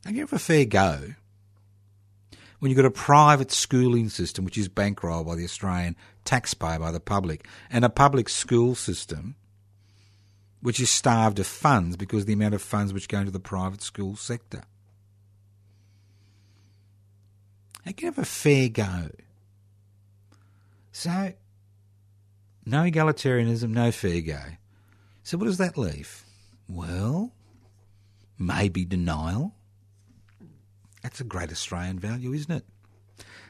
[0.06, 1.16] Have you ever a fair go
[2.60, 6.92] when you've got a private schooling system which is bankrolled by the Australian taxpayer, by
[6.92, 9.36] the public, and a public school system
[10.62, 13.40] which is starved of funds because of the amount of funds which go into the
[13.40, 14.64] private school sector?
[17.84, 19.10] Can you have a fair go?
[20.92, 21.34] So,
[22.66, 24.42] no egalitarianism, no fair go.
[25.24, 26.24] So, what does that leave?
[26.68, 27.32] Well,
[28.38, 29.54] maybe denial.
[31.04, 32.66] That's a great Australian value, isn't it?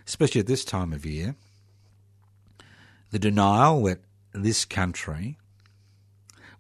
[0.08, 1.36] Especially at this time of year.
[3.12, 4.00] The denial that
[4.34, 5.38] this country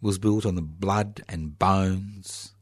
[0.01, 2.53] was built on the blood and bones,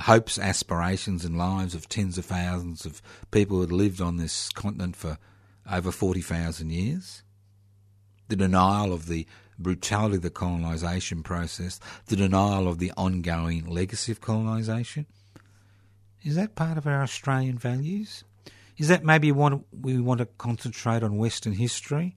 [0.00, 4.50] hopes, aspirations, and lives of tens of thousands of people who had lived on this
[4.50, 5.18] continent for
[5.70, 7.22] over 40,000 years.
[8.28, 9.26] The denial of the
[9.58, 15.06] brutality of the colonisation process, the denial of the ongoing legacy of colonisation.
[16.22, 18.24] Is that part of our Australian values?
[18.76, 22.16] Is that maybe we want to concentrate on Western history,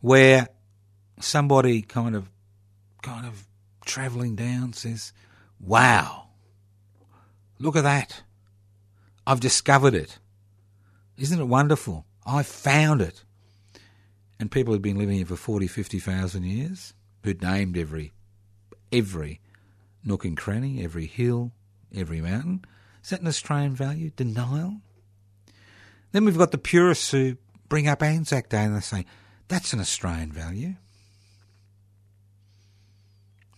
[0.00, 0.48] where
[1.20, 2.28] somebody kind of,
[3.02, 3.46] kind of
[3.84, 5.12] travelling down says,
[5.60, 6.30] "Wow,
[7.58, 8.22] look at that!
[9.26, 10.18] I've discovered it.
[11.16, 12.06] Isn't it wonderful?
[12.26, 13.22] I found it."
[14.38, 18.12] And people who'd been living here for 40, 50,000 years, who'd named every,
[18.92, 19.40] every
[20.04, 21.52] nook and cranny, every hill,
[21.94, 22.64] every mountain.
[23.02, 24.10] Is that an Australian value?
[24.10, 24.80] Denial?
[26.12, 27.36] Then we've got the purists who
[27.68, 29.06] bring up Anzac Day and they say,
[29.48, 30.74] that's an Australian value.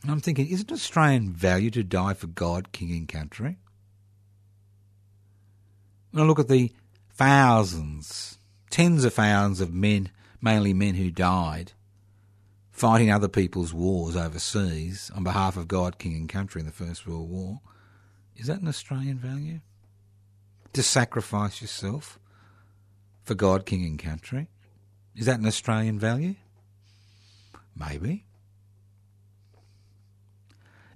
[0.02, 3.58] And I'm thinking, is it an Australian value to die for God, King and country?
[6.12, 6.72] When I look at the
[7.10, 8.38] thousands,
[8.70, 11.72] tens of thousands of men mainly men who died
[12.76, 17.06] fighting other people's wars overseas on behalf of God, King, and country in the First
[17.06, 17.60] World War.
[18.36, 19.60] Is that an Australian value?
[20.74, 22.18] To sacrifice yourself
[23.24, 24.48] for God, King, and country?
[25.14, 26.34] Is that an Australian value?
[27.74, 28.26] Maybe.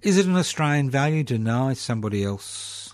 [0.03, 2.93] Is it an Australian value to deny somebody else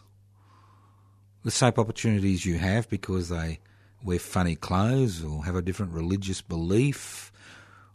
[1.43, 3.59] the same opportunities you have because they
[4.03, 7.31] wear funny clothes or have a different religious belief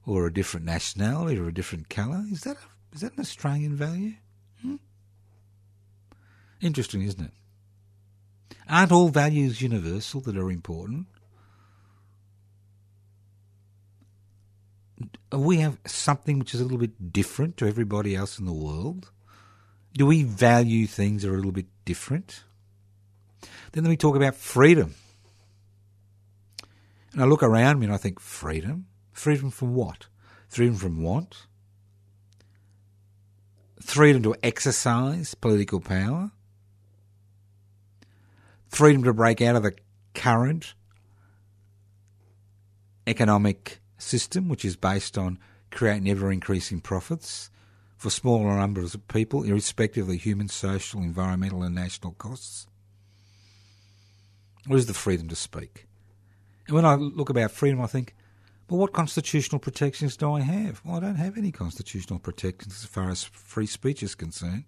[0.07, 2.25] or a different nationality or a different colour.
[2.31, 4.15] Is that a, is that an Australian value?
[4.61, 4.77] Hmm?
[6.61, 7.33] Interesting, isn't it?
[8.69, 11.07] Aren't all values universal that are important?
[15.33, 19.11] We have something which is a little bit different to everybody else in the world.
[19.95, 22.45] Do we value things that are a little bit different?
[23.73, 24.95] Then we talk about freedom.
[27.13, 28.87] And I look around me and I think, freedom?
[29.13, 30.07] Freedom from what?
[30.49, 31.47] Freedom from what?
[33.81, 36.31] Freedom to exercise political power?
[38.69, 39.75] Freedom to break out of the
[40.15, 40.75] current
[43.07, 45.39] economic system, which is based on
[45.71, 47.51] creating ever increasing profits
[47.97, 52.67] for smaller numbers of people, irrespective of the human, social, environmental, and national costs?
[54.67, 55.87] What is the freedom to speak?
[56.73, 58.15] And when I look about freedom, I think,
[58.71, 60.81] well, what constitutional protections do I have?
[60.83, 64.65] Well, I don't have any constitutional protections as far as free speech is concerned.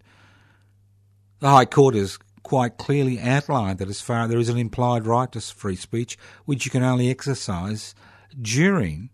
[1.40, 5.32] The High Court has quite clearly outlined that as far there is an implied right
[5.32, 7.94] to free speech, which you can only exercise
[8.38, 9.09] during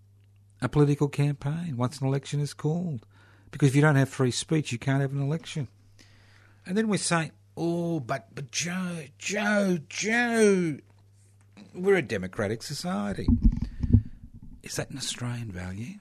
[0.61, 3.07] a political campaign once an election is called.
[3.53, 5.68] Because if you don't have free speech, you can't have an election.
[6.66, 10.78] And then we say, oh, but but Joe, Joe, Joe,
[11.74, 13.26] we're a democratic society.
[14.62, 15.94] Is that an Australian value?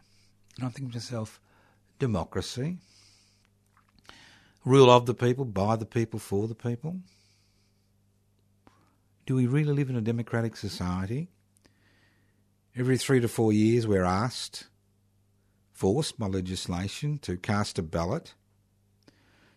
[0.56, 1.40] And I'm thinking to myself,
[1.98, 2.78] democracy,
[4.66, 6.98] rule of the people, by the people, for the people.
[9.26, 11.30] Do we really live in a democratic society?
[12.76, 14.68] Every three to four years, we're asked,
[15.72, 18.34] forced by legislation, to cast a ballot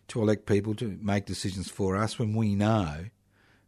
[0.07, 3.05] to elect people to make decisions for us when we know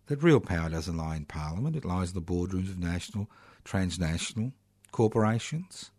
[0.07, 3.29] that real power doesn't lie in Parliament, it lies in the boardrooms of national,
[3.63, 4.53] transnational
[4.91, 5.91] corporations.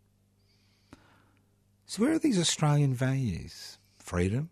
[1.86, 3.78] So, where are these Australian values?
[3.98, 4.50] Freedom,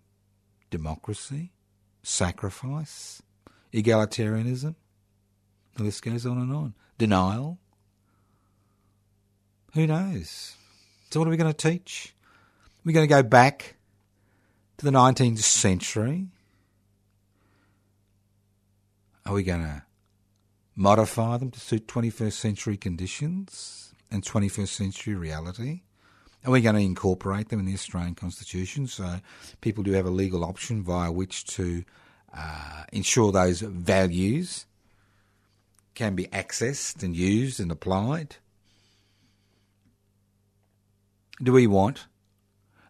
[0.71, 1.53] democracy,
[2.03, 3.23] sacrifice,
[3.73, 4.75] egalitarianism?
[5.77, 6.75] The list goes on and on.
[6.99, 7.59] Denial?
[9.75, 10.55] Who knows?
[11.11, 12.15] So, what are we going to teach?
[12.85, 13.77] We're going to go back
[14.79, 16.29] to the 19th century?
[19.27, 19.83] Are we going to
[20.77, 25.81] modify them to suit 21st century conditions and 21st century reality?
[26.45, 29.21] Are we going to incorporate them in the Australian Constitution so
[29.63, 31.85] people do have a legal option via which to
[32.37, 34.67] uh, ensure those values
[35.95, 38.37] can be accessed and used and applied?
[41.43, 42.09] Do we want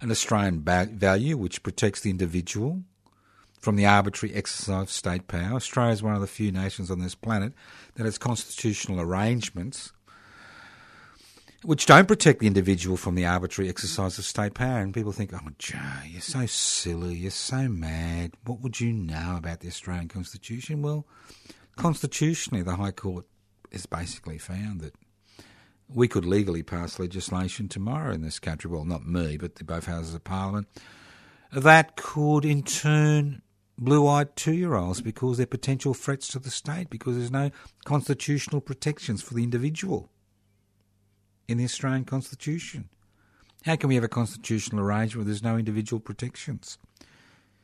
[0.01, 2.83] an Australian value which protects the individual
[3.65, 5.55] from the arbitrary exercise of state power.
[5.55, 7.53] Australia is one of the few nations on this planet
[7.95, 9.93] that has constitutional arrangements
[11.65, 14.81] which don't protect the individual from the arbitrary exercise of state power.
[14.81, 18.33] And people think, oh, Joe, you're so silly, you're so mad.
[18.45, 20.83] What would you know about the Australian Constitution?
[20.83, 21.07] Well,
[21.77, 23.25] constitutionally, the High Court
[23.73, 24.95] has basically found that
[25.89, 28.71] we could legally pass legislation tomorrow in this country.
[28.71, 30.69] Well, not me, but the both houses of parliament.
[31.51, 33.41] That could in turn
[33.79, 37.51] blue eyed two year olds because they're potential threats to the state because there's no
[37.85, 40.11] constitutional protections for the individual
[41.49, 42.89] in the Australian Constitution.
[43.65, 46.79] How can we have a constitutional arrangement where there's no individual protections?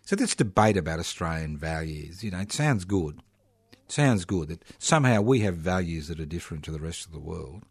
[0.03, 3.21] So this debate about Australian values, you know, it sounds good.
[3.73, 7.13] It sounds good that somehow we have values that are different to the rest of
[7.13, 7.65] the world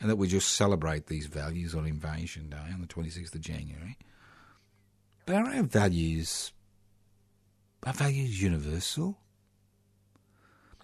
[0.00, 3.98] and that we just celebrate these values on Invasion Day on the 26th of January.
[5.26, 6.52] But our values,
[7.84, 9.18] are values universal?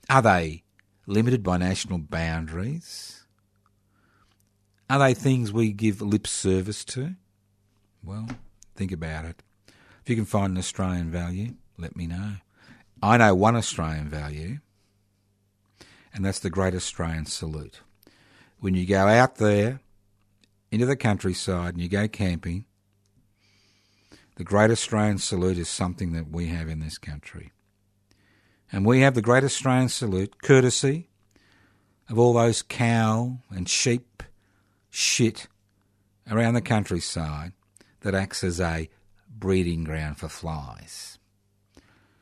[0.08, 0.62] Are they
[1.06, 3.24] limited by national boundaries?
[4.88, 7.14] Are they things we give lip service to?
[8.04, 8.28] Well,
[8.76, 9.42] think about it.
[10.02, 12.34] If you can find an Australian value, let me know.
[13.02, 14.58] I know one Australian value,
[16.14, 17.80] and that's the Great Australian Salute
[18.58, 19.80] when you go out there
[20.70, 22.64] into the countryside and you go camping,
[24.36, 27.52] the Great Australian Salute is something that we have in this country.
[28.70, 31.08] And we have the Great Australian Salute courtesy
[32.08, 34.22] of all those cow and sheep
[34.90, 35.48] shit
[36.30, 37.52] around the countryside
[38.00, 38.88] that acts as a
[39.28, 41.18] breeding ground for flies.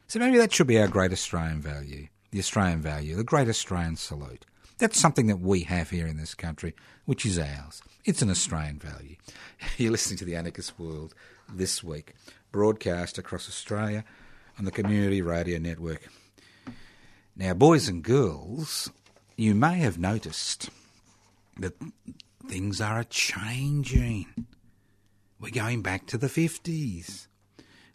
[0.07, 3.97] So maybe that should be our great Australian value, the Australian value, the Great Australian
[3.97, 4.47] Salute.
[4.79, 7.83] That's something that we have here in this country, which is ours.
[8.05, 9.17] It's an Australian value.
[9.77, 11.15] You're listening to the Anarchist World
[11.53, 12.15] this week,
[12.53, 14.05] broadcast across Australia
[14.59, 16.09] on the Community Radio Network.
[17.37, 18.91] Now, boys and girls,
[19.37, 20.71] you may have noticed
[21.59, 21.75] that
[22.49, 24.47] things are a changing.
[25.41, 27.27] We're going back to the 50s.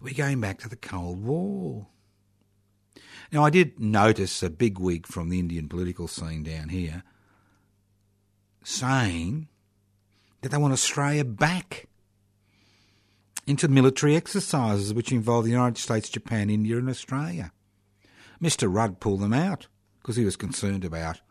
[0.02, 1.88] We're going back to the Cold War.
[3.32, 7.04] Now, I did notice a big wig from the Indian political scene down here
[8.64, 9.48] saying
[10.42, 11.89] that they want Australia back
[13.50, 17.52] into military exercises which involve the United States, Japan, India, and Australia.
[18.40, 18.72] Mr.
[18.72, 19.66] Rudd pulled them out
[20.00, 21.22] because he was concerned about,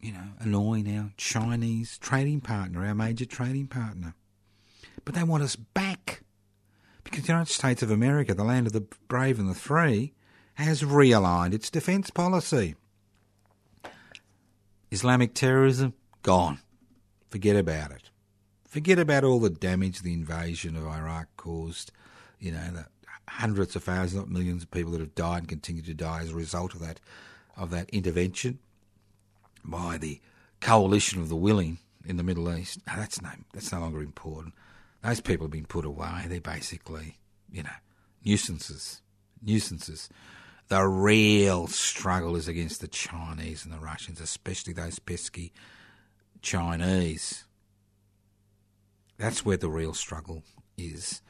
[0.00, 4.16] you know, annoying our Chinese trading partner, our major trading partner.
[5.04, 6.24] But they want us back
[7.04, 10.14] because the United States of America, the land of the brave and the free,
[10.54, 12.74] has realigned its defence policy.
[14.90, 16.58] Islamic terrorism, gone.
[17.30, 18.10] Forget about it.
[18.72, 21.92] Forget about all the damage the invasion of Iraq caused.
[22.40, 22.86] You know, the
[23.28, 26.30] hundreds of thousands, not millions of people that have died and continue to die as
[26.30, 26.98] a result of that
[27.54, 28.60] of that intervention
[29.62, 30.22] by the
[30.62, 32.78] coalition of the willing in the Middle East.
[32.86, 34.54] That's no that's no longer important.
[35.04, 36.24] Those people have been put away.
[36.26, 37.18] They're basically,
[37.52, 37.76] you know,
[38.24, 39.02] nuisances.
[39.42, 40.08] Nuisances.
[40.68, 45.52] The real struggle is against the Chinese and the Russians, especially those pesky
[46.40, 47.44] Chinese.
[49.22, 50.42] That's where the real struggle
[50.76, 51.22] is.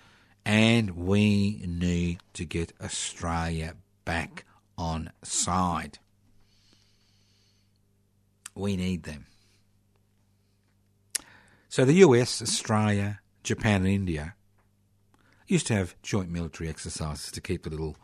[0.46, 3.74] And we need to get Australia
[4.06, 4.46] back
[4.78, 5.98] on side.
[8.54, 9.26] We need them.
[11.68, 14.36] So the US, Australia, Japan, and India
[15.46, 17.98] used to have joint military exercises to keep the little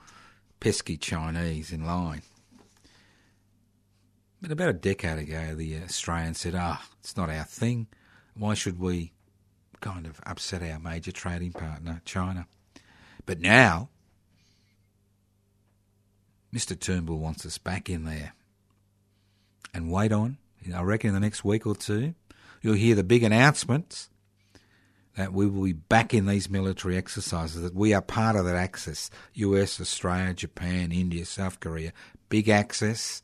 [0.60, 2.20] pesky Chinese in line.
[4.42, 7.86] But about a decade ago, the Australians said, ah, it's not our thing.
[8.34, 9.14] Why should we
[9.80, 12.46] kind of upset our major trading partner, China?
[13.26, 13.88] But now,
[16.54, 16.78] Mr.
[16.78, 18.32] Turnbull wants us back in there.
[19.74, 20.38] And wait on,
[20.74, 22.14] I reckon in the next week or two,
[22.62, 24.08] you'll hear the big announcements
[25.16, 28.54] that we will be back in these military exercises, that we are part of that
[28.54, 31.92] axis US, Australia, Japan, India, South Korea.
[32.28, 33.22] Big axis,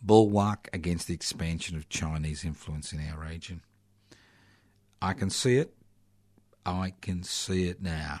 [0.00, 3.60] bulwark against the expansion of Chinese influence in our region.
[5.00, 5.74] I can see it.
[6.64, 8.20] I can see it now.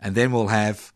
[0.00, 0.92] And then we'll have,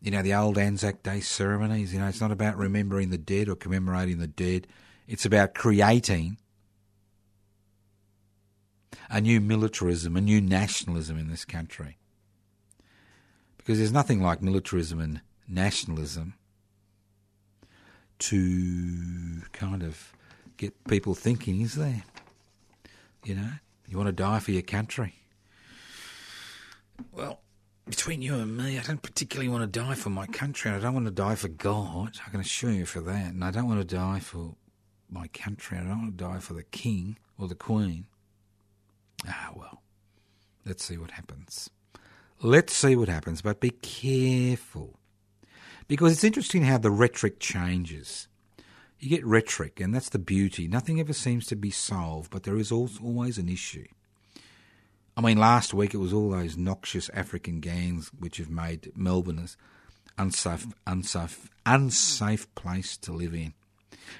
[0.00, 1.92] you know, the old Anzac Day ceremonies.
[1.92, 4.66] You know, it's not about remembering the dead or commemorating the dead,
[5.06, 6.38] it's about creating
[9.10, 11.98] a new militarism, a new nationalism in this country.
[13.58, 16.34] Because there's nothing like militarism and nationalism
[18.18, 20.12] to kind of
[20.56, 22.04] get people thinking, is there?
[23.24, 23.50] You know,
[23.86, 25.21] you want to die for your country.
[27.10, 27.40] Well,
[27.86, 30.82] between you and me, I don't particularly want to die for my country, and I
[30.82, 32.18] don't want to die for God.
[32.26, 33.32] I can assure you for that.
[33.32, 34.54] And I don't want to die for
[35.10, 35.78] my country.
[35.78, 38.06] I don't want to die for the king or the queen.
[39.26, 39.82] Ah, well,
[40.64, 41.70] let's see what happens.
[42.40, 44.98] Let's see what happens, but be careful.
[45.86, 48.28] Because it's interesting how the rhetoric changes.
[48.98, 50.66] You get rhetoric, and that's the beauty.
[50.68, 53.86] Nothing ever seems to be solved, but there is always an issue.
[55.16, 59.38] I mean, last week it was all those noxious African gangs which have made Melbourne
[59.38, 59.48] an
[60.16, 63.52] unsafe, unsafe, unsafe place to live in.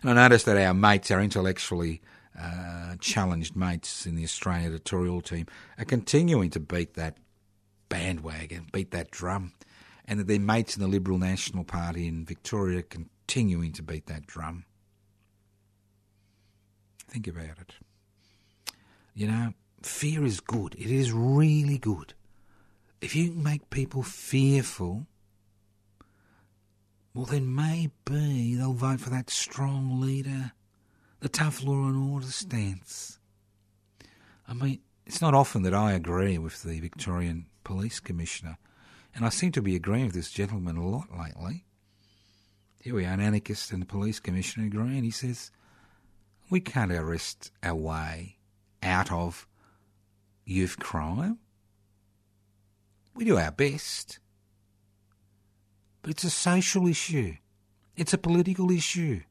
[0.03, 2.03] And I noticed that our mates, our intellectually
[2.39, 5.47] uh, challenged mates in the Australian editorial team
[5.79, 7.17] are continuing to beat that
[7.89, 9.53] bandwagon, beat that drum,
[10.07, 14.07] and that their mates in the Liberal National Party in Victoria are continuing to beat
[14.07, 14.65] that drum.
[17.09, 17.75] Think about it.
[19.15, 19.53] You know,
[19.87, 20.75] fear is good.
[20.75, 22.15] It is really good.
[23.01, 25.07] If you can make people fearful,
[27.15, 30.53] well, then maybe they'll vote for that strong leader
[31.23, 33.21] the tough law and order stance.
[34.49, 38.59] I mean, it's not often that I agree with the Victorian Police Commissioner,
[39.15, 41.65] and I seem to be agreeing with this gentleman a lot lately.
[42.81, 45.05] Here we are, an anarchist and the police commissioner agreeing.
[45.05, 45.53] He says,
[46.51, 48.39] We can't arrest our way
[48.83, 49.47] out of
[50.53, 51.39] youth crime.
[53.15, 54.19] We do our best.
[56.03, 57.37] But it's a social issue,
[57.97, 59.23] it's a political issue.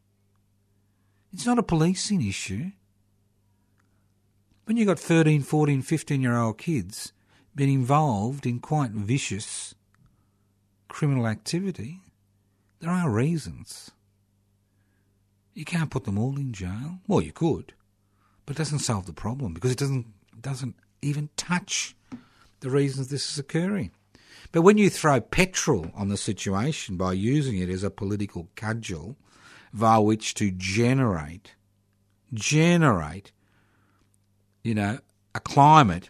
[1.33, 2.71] It's not a policing issue.
[4.65, 7.13] When you've got 13, 14, 15 year old kids
[7.55, 9.75] being involved in quite vicious
[10.87, 12.01] criminal activity,
[12.79, 13.91] there are reasons.
[15.53, 16.99] You can't put them all in jail.
[17.07, 17.73] Well, you could,
[18.45, 20.07] but it doesn't solve the problem because it doesn't
[20.41, 21.95] doesn't even touch
[22.59, 23.91] the reasons this is occurring.
[24.51, 29.15] But when you throw petrol on the situation by using it as a political cudgel,
[29.73, 31.55] via which to generate,
[32.33, 33.31] generate,
[34.63, 34.99] you know,
[35.33, 36.09] a climate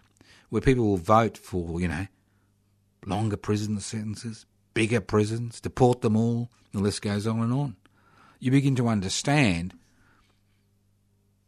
[0.49, 2.07] where people will vote for, you know,
[3.05, 7.75] longer prison sentences, bigger prisons, deport them all, the list goes on and on.
[8.39, 9.73] You begin to understand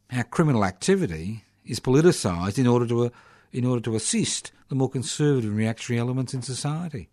[0.10, 3.12] how criminal activity is politicised in order to
[3.54, 7.08] in order to assist the more conservative and reactionary elements in society.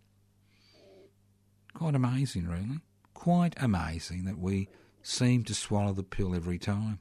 [1.73, 2.79] Quite amazing, really.
[3.13, 4.67] Quite amazing that we
[5.03, 6.99] seem to swallow the pill every time.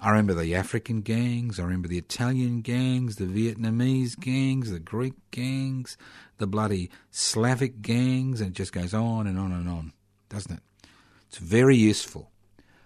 [0.00, 5.14] I remember the African gangs, I remember the Italian gangs, the Vietnamese gangs, the Greek
[5.30, 5.96] gangs,
[6.38, 9.92] the bloody Slavic gangs, and it just goes on and on and on,
[10.28, 10.88] doesn't it?
[11.28, 12.30] It's very useful,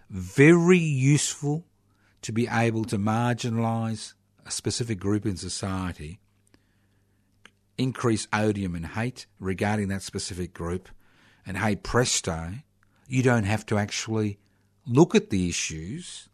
[0.09, 1.65] very useful
[2.23, 4.15] to be able to marginalise
[4.47, 6.21] a specific group in society,
[7.79, 10.89] increase odium and hate regarding that specific group,
[11.47, 12.53] and hey presto,
[13.07, 14.39] you don't have to actually
[14.87, 16.29] look at the issues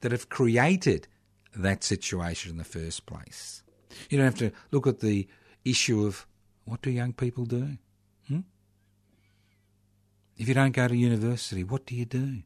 [0.00, 1.08] that have created
[1.56, 3.62] that situation in the first place.
[4.08, 5.28] You don't have to look at the
[5.64, 6.26] issue of
[6.64, 7.78] what do young people do?
[8.28, 8.40] Hmm?
[10.36, 12.42] If you don't go to university, what do you do?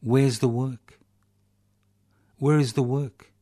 [0.00, 0.98] Where's the work?
[2.38, 3.32] Where is the work?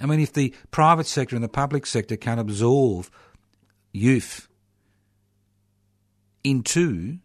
[0.00, 3.06] I mean, if the private sector and the public sector can absorb
[3.92, 4.48] youth
[6.42, 7.18] into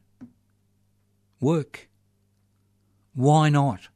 [1.40, 1.90] work,
[3.14, 3.90] why not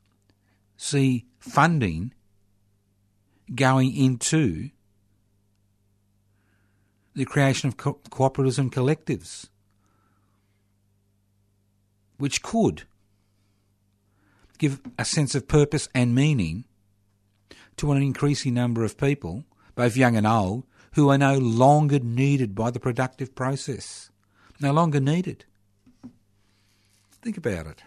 [0.76, 2.13] see funding
[3.53, 4.69] going into
[7.15, 9.47] the creation of co- cooperatives and collectives,
[12.17, 12.84] which could
[14.57, 16.65] give a sense of purpose and meaning
[17.78, 19.45] to an increasing number of people,
[19.76, 20.63] both young and old,
[20.93, 24.11] who are no longer needed by the productive process.
[24.59, 25.45] No longer needed.
[27.21, 27.84] Think about it.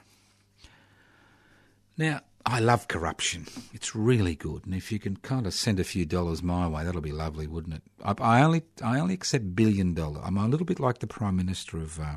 [1.96, 3.46] Now, I love corruption.
[3.72, 6.84] It's really good, and if you can kind of send a few dollars my way,
[6.84, 7.82] that'll be lovely, wouldn't it?
[8.04, 10.20] I, I only I only accept billion dollar.
[10.22, 12.16] I'm a little bit like the Prime Minister of uh,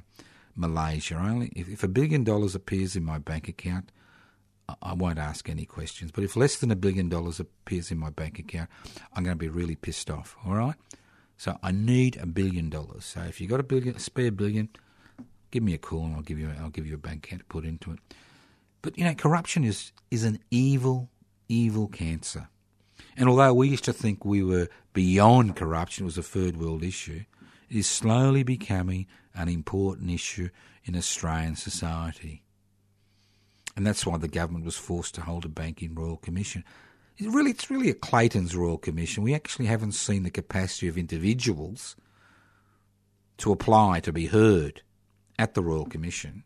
[0.55, 1.15] Malaysia.
[1.15, 3.91] I only if, if a billion dollars appears in my bank account,
[4.81, 6.11] I, won't ask any questions.
[6.11, 8.69] But if less than a billion dollars appears in my bank account,
[9.13, 10.35] I'm going to be really pissed off.
[10.45, 10.75] All right.
[11.37, 13.05] So I need a billion dollars.
[13.05, 14.69] So if you've got a billion, a spare billion,
[15.51, 17.45] give me a call and I'll give you I'll give you a bank account to
[17.45, 17.99] put into it.
[18.81, 21.09] But you know, corruption is is an evil,
[21.47, 22.49] evil cancer.
[23.15, 26.83] And although we used to think we were beyond corruption, it was a third world
[26.83, 27.23] issue,
[27.69, 30.49] it is slowly becoming an important issue
[30.83, 32.43] in Australian society.
[33.79, 36.65] And that's why the government was forced to hold a banking royal commission.
[37.17, 39.23] It's really, it's really a Clayton's royal commission.
[39.23, 41.95] We actually haven't seen the capacity of individuals
[43.37, 44.81] to apply to be heard
[45.37, 46.43] at the royal commission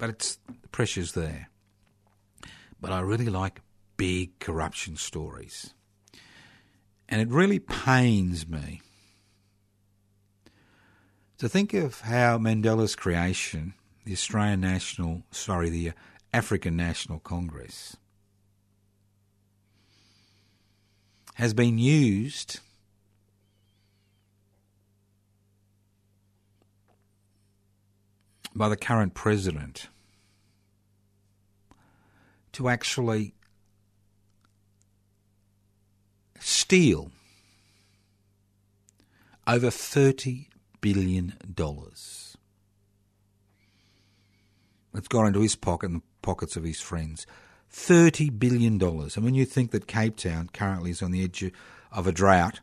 [0.00, 1.50] but it's the pressure's there.
[2.80, 3.60] But I really like
[3.98, 5.74] big corruption stories.
[7.06, 8.80] And it really pains me
[11.36, 13.74] to think of how Mandela's creation,
[14.10, 15.92] the Australian National, sorry, the uh,
[16.34, 17.96] African National Congress,
[21.34, 22.58] has been used
[28.52, 29.86] by the current president
[32.50, 33.32] to actually
[36.40, 37.12] steal
[39.46, 40.48] over $30
[40.80, 41.34] billion.
[44.94, 47.26] It's gone into his pocket and the pockets of his friends.
[47.72, 48.82] $30 billion.
[48.82, 51.50] And when you think that Cape Town currently is on the edge
[51.92, 52.60] of a drought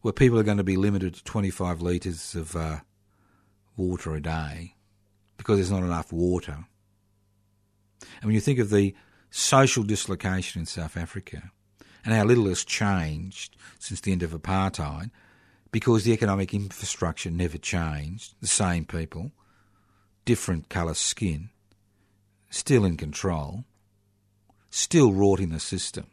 [0.00, 2.78] where people are going to be limited to 25 litres of uh,
[3.76, 4.74] water a day,
[5.36, 6.64] because there's not enough water.
[8.00, 8.94] And when you think of the
[9.30, 11.50] social dislocation in South Africa
[12.04, 15.10] and how little has changed since the end of apartheid,
[15.72, 19.32] because the economic infrastructure never changed, the same people,
[20.24, 21.50] different colour skin,
[22.56, 23.64] still in control,
[24.70, 26.06] still wrought in the system,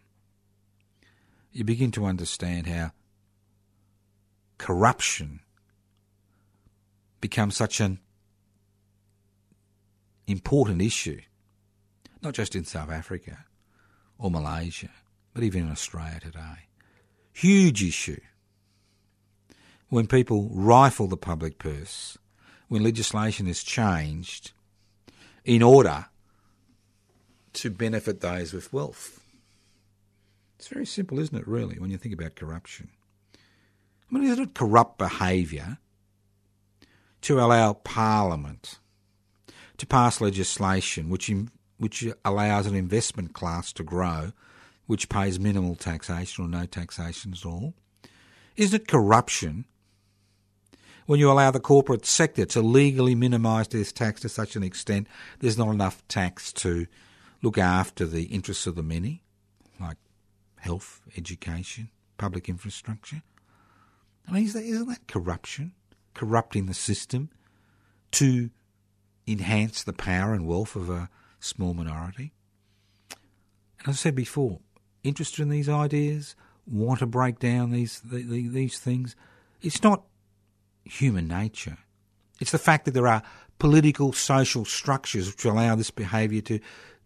[1.51, 2.91] you begin to understand how
[4.57, 5.39] corruption
[7.21, 7.99] becomes such an
[10.27, 11.21] important issue,
[12.21, 13.45] not just in South Africa
[14.17, 14.89] or Malaysia,
[15.33, 16.67] but even in Australia today.
[17.31, 18.19] Huge issue.
[19.89, 22.17] When people rifle the public purse,
[22.67, 24.51] when legislation is changed
[25.45, 26.07] in order
[27.53, 29.21] to benefit those with wealth.
[30.57, 32.89] It's very simple, isn't it, really, when you think about corruption?
[34.09, 35.77] I mean, isn't it corrupt behaviour
[37.21, 38.79] to allow Parliament
[39.77, 41.31] to pass legislation which
[41.77, 44.31] which allows an investment class to grow,
[44.85, 47.73] which pays minimal taxation or no taxation at all?
[48.55, 49.65] Isn't it corruption
[51.05, 55.07] when you allow the corporate sector to legally minimise this tax to such an extent
[55.39, 56.87] there's not enough tax to
[57.43, 59.21] look after the interests of the many,
[59.79, 59.97] like
[60.57, 63.21] health, education, public infrastructure?
[64.27, 65.73] I mean, isn't that corruption?
[66.15, 67.29] Corrupting the system
[68.11, 68.49] to
[69.27, 72.33] enhance the power and wealth of a small minority.
[73.79, 74.59] And as I said before,
[75.03, 76.35] interested in these ideas,
[76.65, 79.15] want to break down these these things.
[79.61, 80.03] It's not
[80.85, 81.77] human nature.
[82.39, 83.23] It's the fact that there are
[83.59, 86.59] political, social structures which allow this behaviour to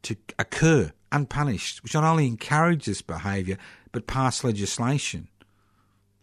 [0.08, 3.58] to occur unpunished, which not only encourages this behaviour
[3.91, 5.30] but pass legislation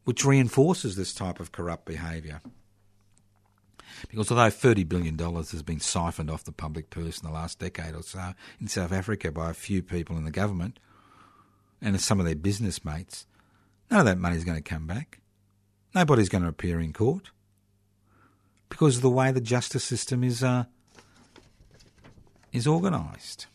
[0.05, 2.41] which reinforces this type of corrupt behaviour.
[4.09, 7.95] Because although $30 billion has been siphoned off the public purse in the last decade
[7.95, 10.79] or so in South Africa by a few people in the government
[11.81, 13.27] and some of their business mates,
[13.91, 15.21] none of that money is going to come back.
[15.95, 17.31] Nobody's going to appear in court
[18.69, 20.65] because of the way the justice system is uh,
[22.53, 23.47] is organised.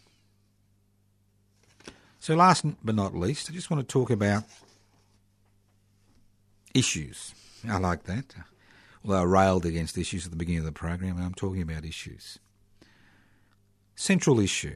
[2.29, 4.43] So, last but not least, I just want to talk about
[6.75, 7.33] issues.
[7.67, 8.35] I like that.
[9.03, 12.37] Although I railed against issues at the beginning of the program, I'm talking about issues.
[13.95, 14.75] Central issue.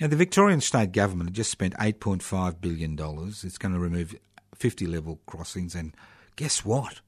[0.00, 2.98] Now, the Victorian state government just spent $8.5 billion.
[2.98, 4.16] It's going to remove
[4.56, 5.94] 50 level crossings, and
[6.34, 7.00] guess what?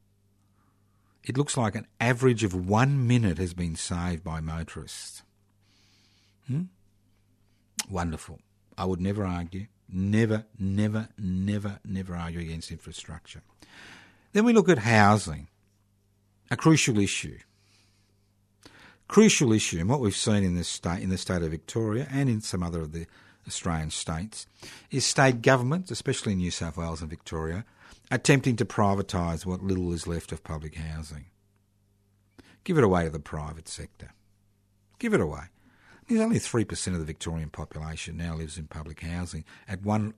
[1.25, 5.25] It looks like an average of one minute has been saved by motorists.
[6.47, 6.67] Hmm?
[7.91, 8.39] Wonderful.
[8.81, 9.67] I would never argue.
[9.93, 13.43] Never, never, never, never argue against infrastructure.
[14.33, 15.49] Then we look at housing,
[16.51, 17.37] a crucial issue.
[19.07, 22.31] Crucial issue, and what we've seen in this state, in the state of Victoria, and
[22.31, 23.07] in some other of the
[23.47, 24.47] Australian states,
[24.91, 27.67] is state governments, especially in New South Wales and Victoria,
[28.11, 31.27] attempting to privatise what little is left of public housing.
[32.65, 34.15] Give it away to the private sector.
[34.99, 35.51] Give it away.
[36.11, 39.45] There's only three percent of the Victorian population now lives in public housing.
[39.69, 40.15] At one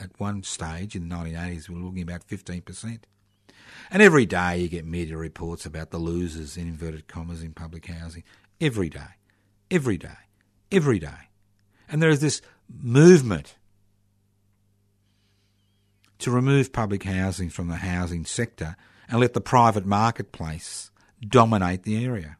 [0.00, 3.00] at one stage in the 1980s, we were looking about 15%.
[3.90, 7.86] And every day you get media reports about the losers, in inverted commas, in public
[7.86, 8.24] housing.
[8.60, 9.16] Every day.
[9.70, 10.08] Every day.
[10.72, 11.28] Every day.
[11.88, 13.56] And there is this movement
[16.18, 18.74] to remove public housing from the housing sector
[19.08, 22.38] and let the private marketplace dominate the area.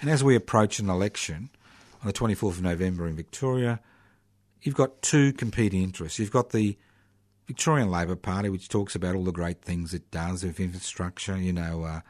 [0.00, 1.50] And as we approach an election
[2.00, 3.80] on the 24th of November in Victoria,
[4.62, 6.18] you've got two competing interests.
[6.18, 6.78] You've got the
[7.46, 11.52] Victorian Labor Party, which talks about all the great things it does with infrastructure, you
[11.52, 12.00] know, uh,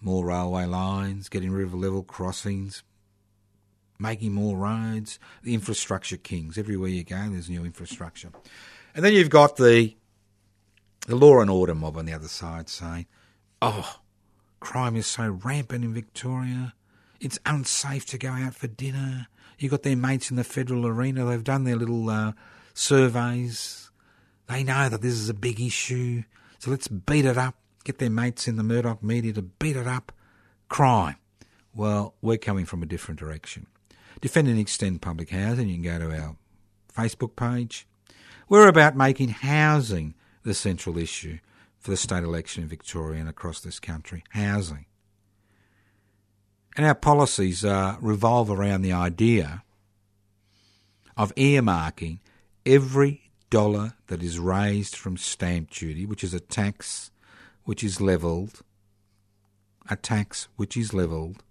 [0.00, 2.82] more railway lines, getting rid of level crossings,
[3.98, 6.58] making more roads, the infrastructure kings.
[6.58, 8.30] Everywhere you go, there's new infrastructure.
[8.94, 9.96] And then you've got the
[11.06, 13.06] the law and order mob on the other side saying,
[13.62, 14.00] oh,
[14.58, 16.74] crime is so rampant in Victoria.
[17.20, 19.28] It's unsafe to go out for dinner.
[19.58, 21.24] You've got their mates in the federal arena.
[21.24, 22.32] They've done their little uh,
[22.74, 23.90] surveys.
[24.48, 26.22] They know that this is a big issue.
[26.58, 27.56] So let's beat it up.
[27.84, 30.12] Get their mates in the Murdoch media to beat it up.
[30.68, 31.16] Crime.
[31.74, 33.66] Well, we're coming from a different direction.
[34.20, 35.68] Defend and extend public housing.
[35.68, 36.36] You can go to our
[36.96, 37.86] Facebook page.
[38.48, 41.38] We're about making housing the central issue
[41.78, 44.24] for the state election in Victoria and across this country.
[44.30, 44.86] Housing.
[46.76, 49.62] And our policies uh, revolve around the idea
[51.16, 52.18] of earmarking
[52.66, 57.10] every dollar that is raised from stamp duty, which is a tax
[57.64, 58.60] which is levelled,
[59.88, 61.42] a tax which is levelled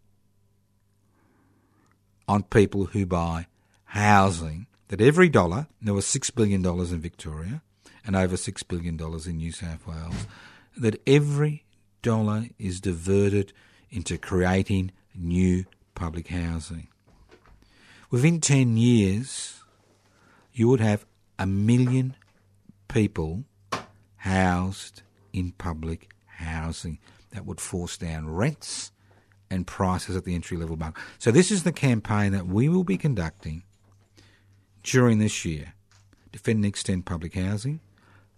[2.28, 3.48] on people who buy
[3.86, 7.64] housing, that every dollar, there was $6 billion in Victoria
[8.06, 10.28] and over $6 billion in New South Wales,
[10.78, 11.66] that every
[12.04, 13.52] dollar is diverted
[13.90, 16.88] into creating new public housing.
[18.12, 19.62] Within 10 years,
[20.54, 21.06] you would have
[21.38, 22.16] a million
[22.88, 23.44] people
[24.18, 25.02] housed
[25.34, 27.00] in public housing.
[27.32, 28.92] That would force down rents
[29.50, 31.04] and prices at the entry level market.
[31.20, 33.64] So, this is the campaign that we will be conducting
[34.84, 35.74] during this year.
[36.32, 37.82] Defend and extend public housing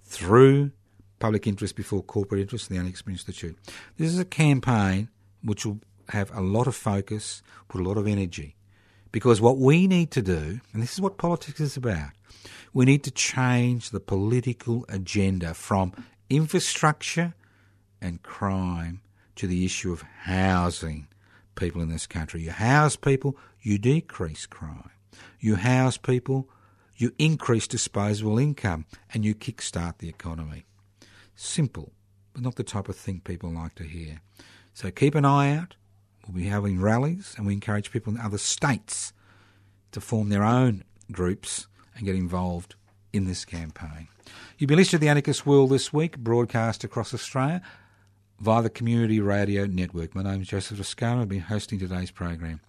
[0.03, 0.71] through
[1.19, 3.57] public interest before corporate interest and the Annex Institute.
[3.97, 5.09] This is a campaign
[5.43, 5.79] which will
[6.09, 8.55] have a lot of focus, put a lot of energy.
[9.11, 12.11] Because what we need to do, and this is what politics is about,
[12.73, 15.93] we need to change the political agenda from
[16.29, 17.33] infrastructure
[18.01, 19.01] and crime
[19.35, 21.07] to the issue of housing
[21.55, 22.41] people in this country.
[22.41, 24.91] You house people, you decrease crime.
[25.39, 26.49] You house people,
[26.95, 30.65] you increase disposable income, and you kickstart the economy.
[31.35, 31.91] Simple,
[32.33, 34.21] but not the type of thing people like to hear.
[34.73, 35.75] So keep an eye out.
[36.27, 39.13] We'll be having rallies, and we encourage people in other states
[39.91, 42.75] to form their own groups and get involved
[43.13, 44.09] in this campaign.
[44.57, 47.61] You've been listening to the Anarchist World this week, broadcast across Australia
[48.39, 50.15] via the Community Radio Network.
[50.15, 51.21] My name is Joseph Toscano.
[51.21, 52.59] I've been hosting today's program.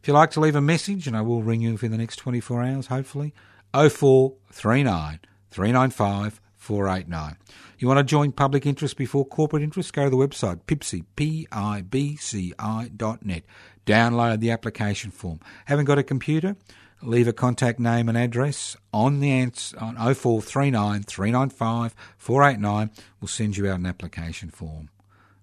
[0.00, 2.16] If you'd like to leave a message, and I will ring you within the next
[2.16, 3.32] 24 hours, hopefully,
[3.72, 7.36] 0439 395 489.
[7.78, 9.92] You want to join public interest before corporate interest?
[9.92, 13.44] Go to the website pibci, P-I-B-C-I dot net.
[13.86, 15.38] Download the application form.
[15.66, 16.56] Haven't got a computer?
[17.02, 22.90] Leave a contact name and address on the answer on 0439 395 489.
[23.20, 24.88] We'll send you out an application form.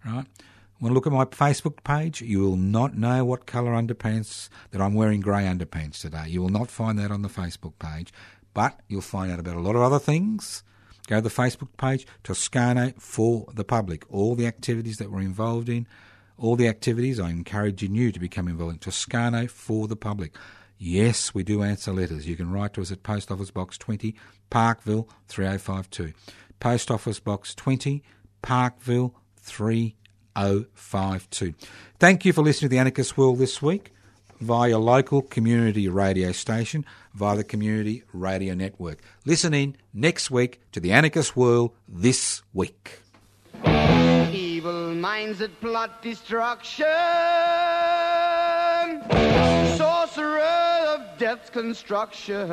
[0.03, 0.25] Right?
[0.81, 2.21] Want to look at my Facebook page?
[2.21, 6.25] You will not know what colour underpants that I'm wearing grey underpants today.
[6.27, 8.11] You will not find that on the Facebook page,
[8.53, 10.63] but you'll find out about a lot of other things
[11.07, 14.03] Go to the Facebook page, Toscano for the public.
[14.09, 15.85] All the activities that we're involved in,
[16.37, 18.79] all the activities, I'm encouraging you to become involved in.
[18.79, 20.35] Toscano for the public.
[20.77, 22.27] Yes, we do answer letters.
[22.27, 24.15] You can write to us at Post Office Box 20,
[24.49, 26.13] Parkville 3052.
[26.59, 28.01] Post Office Box 20,
[28.41, 31.53] Parkville 3052.
[31.99, 33.91] Thank you for listening to the Anarchist World this week
[34.43, 38.99] via your local community radio station, via the Community Radio Network.
[39.25, 42.99] Listen in next week to the Anarchist World this week.
[43.65, 46.85] Evil minds that plot destruction,
[49.77, 50.63] sorcerers
[51.33, 52.51] Earth's construction.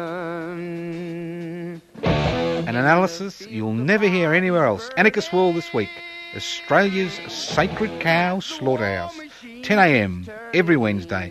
[2.03, 4.89] An analysis you'll never hear anywhere else.
[4.97, 5.91] Anarchist World this week.
[6.35, 9.19] Australia's sacred cow slaughterhouse.
[9.43, 11.31] 10am every Wednesday.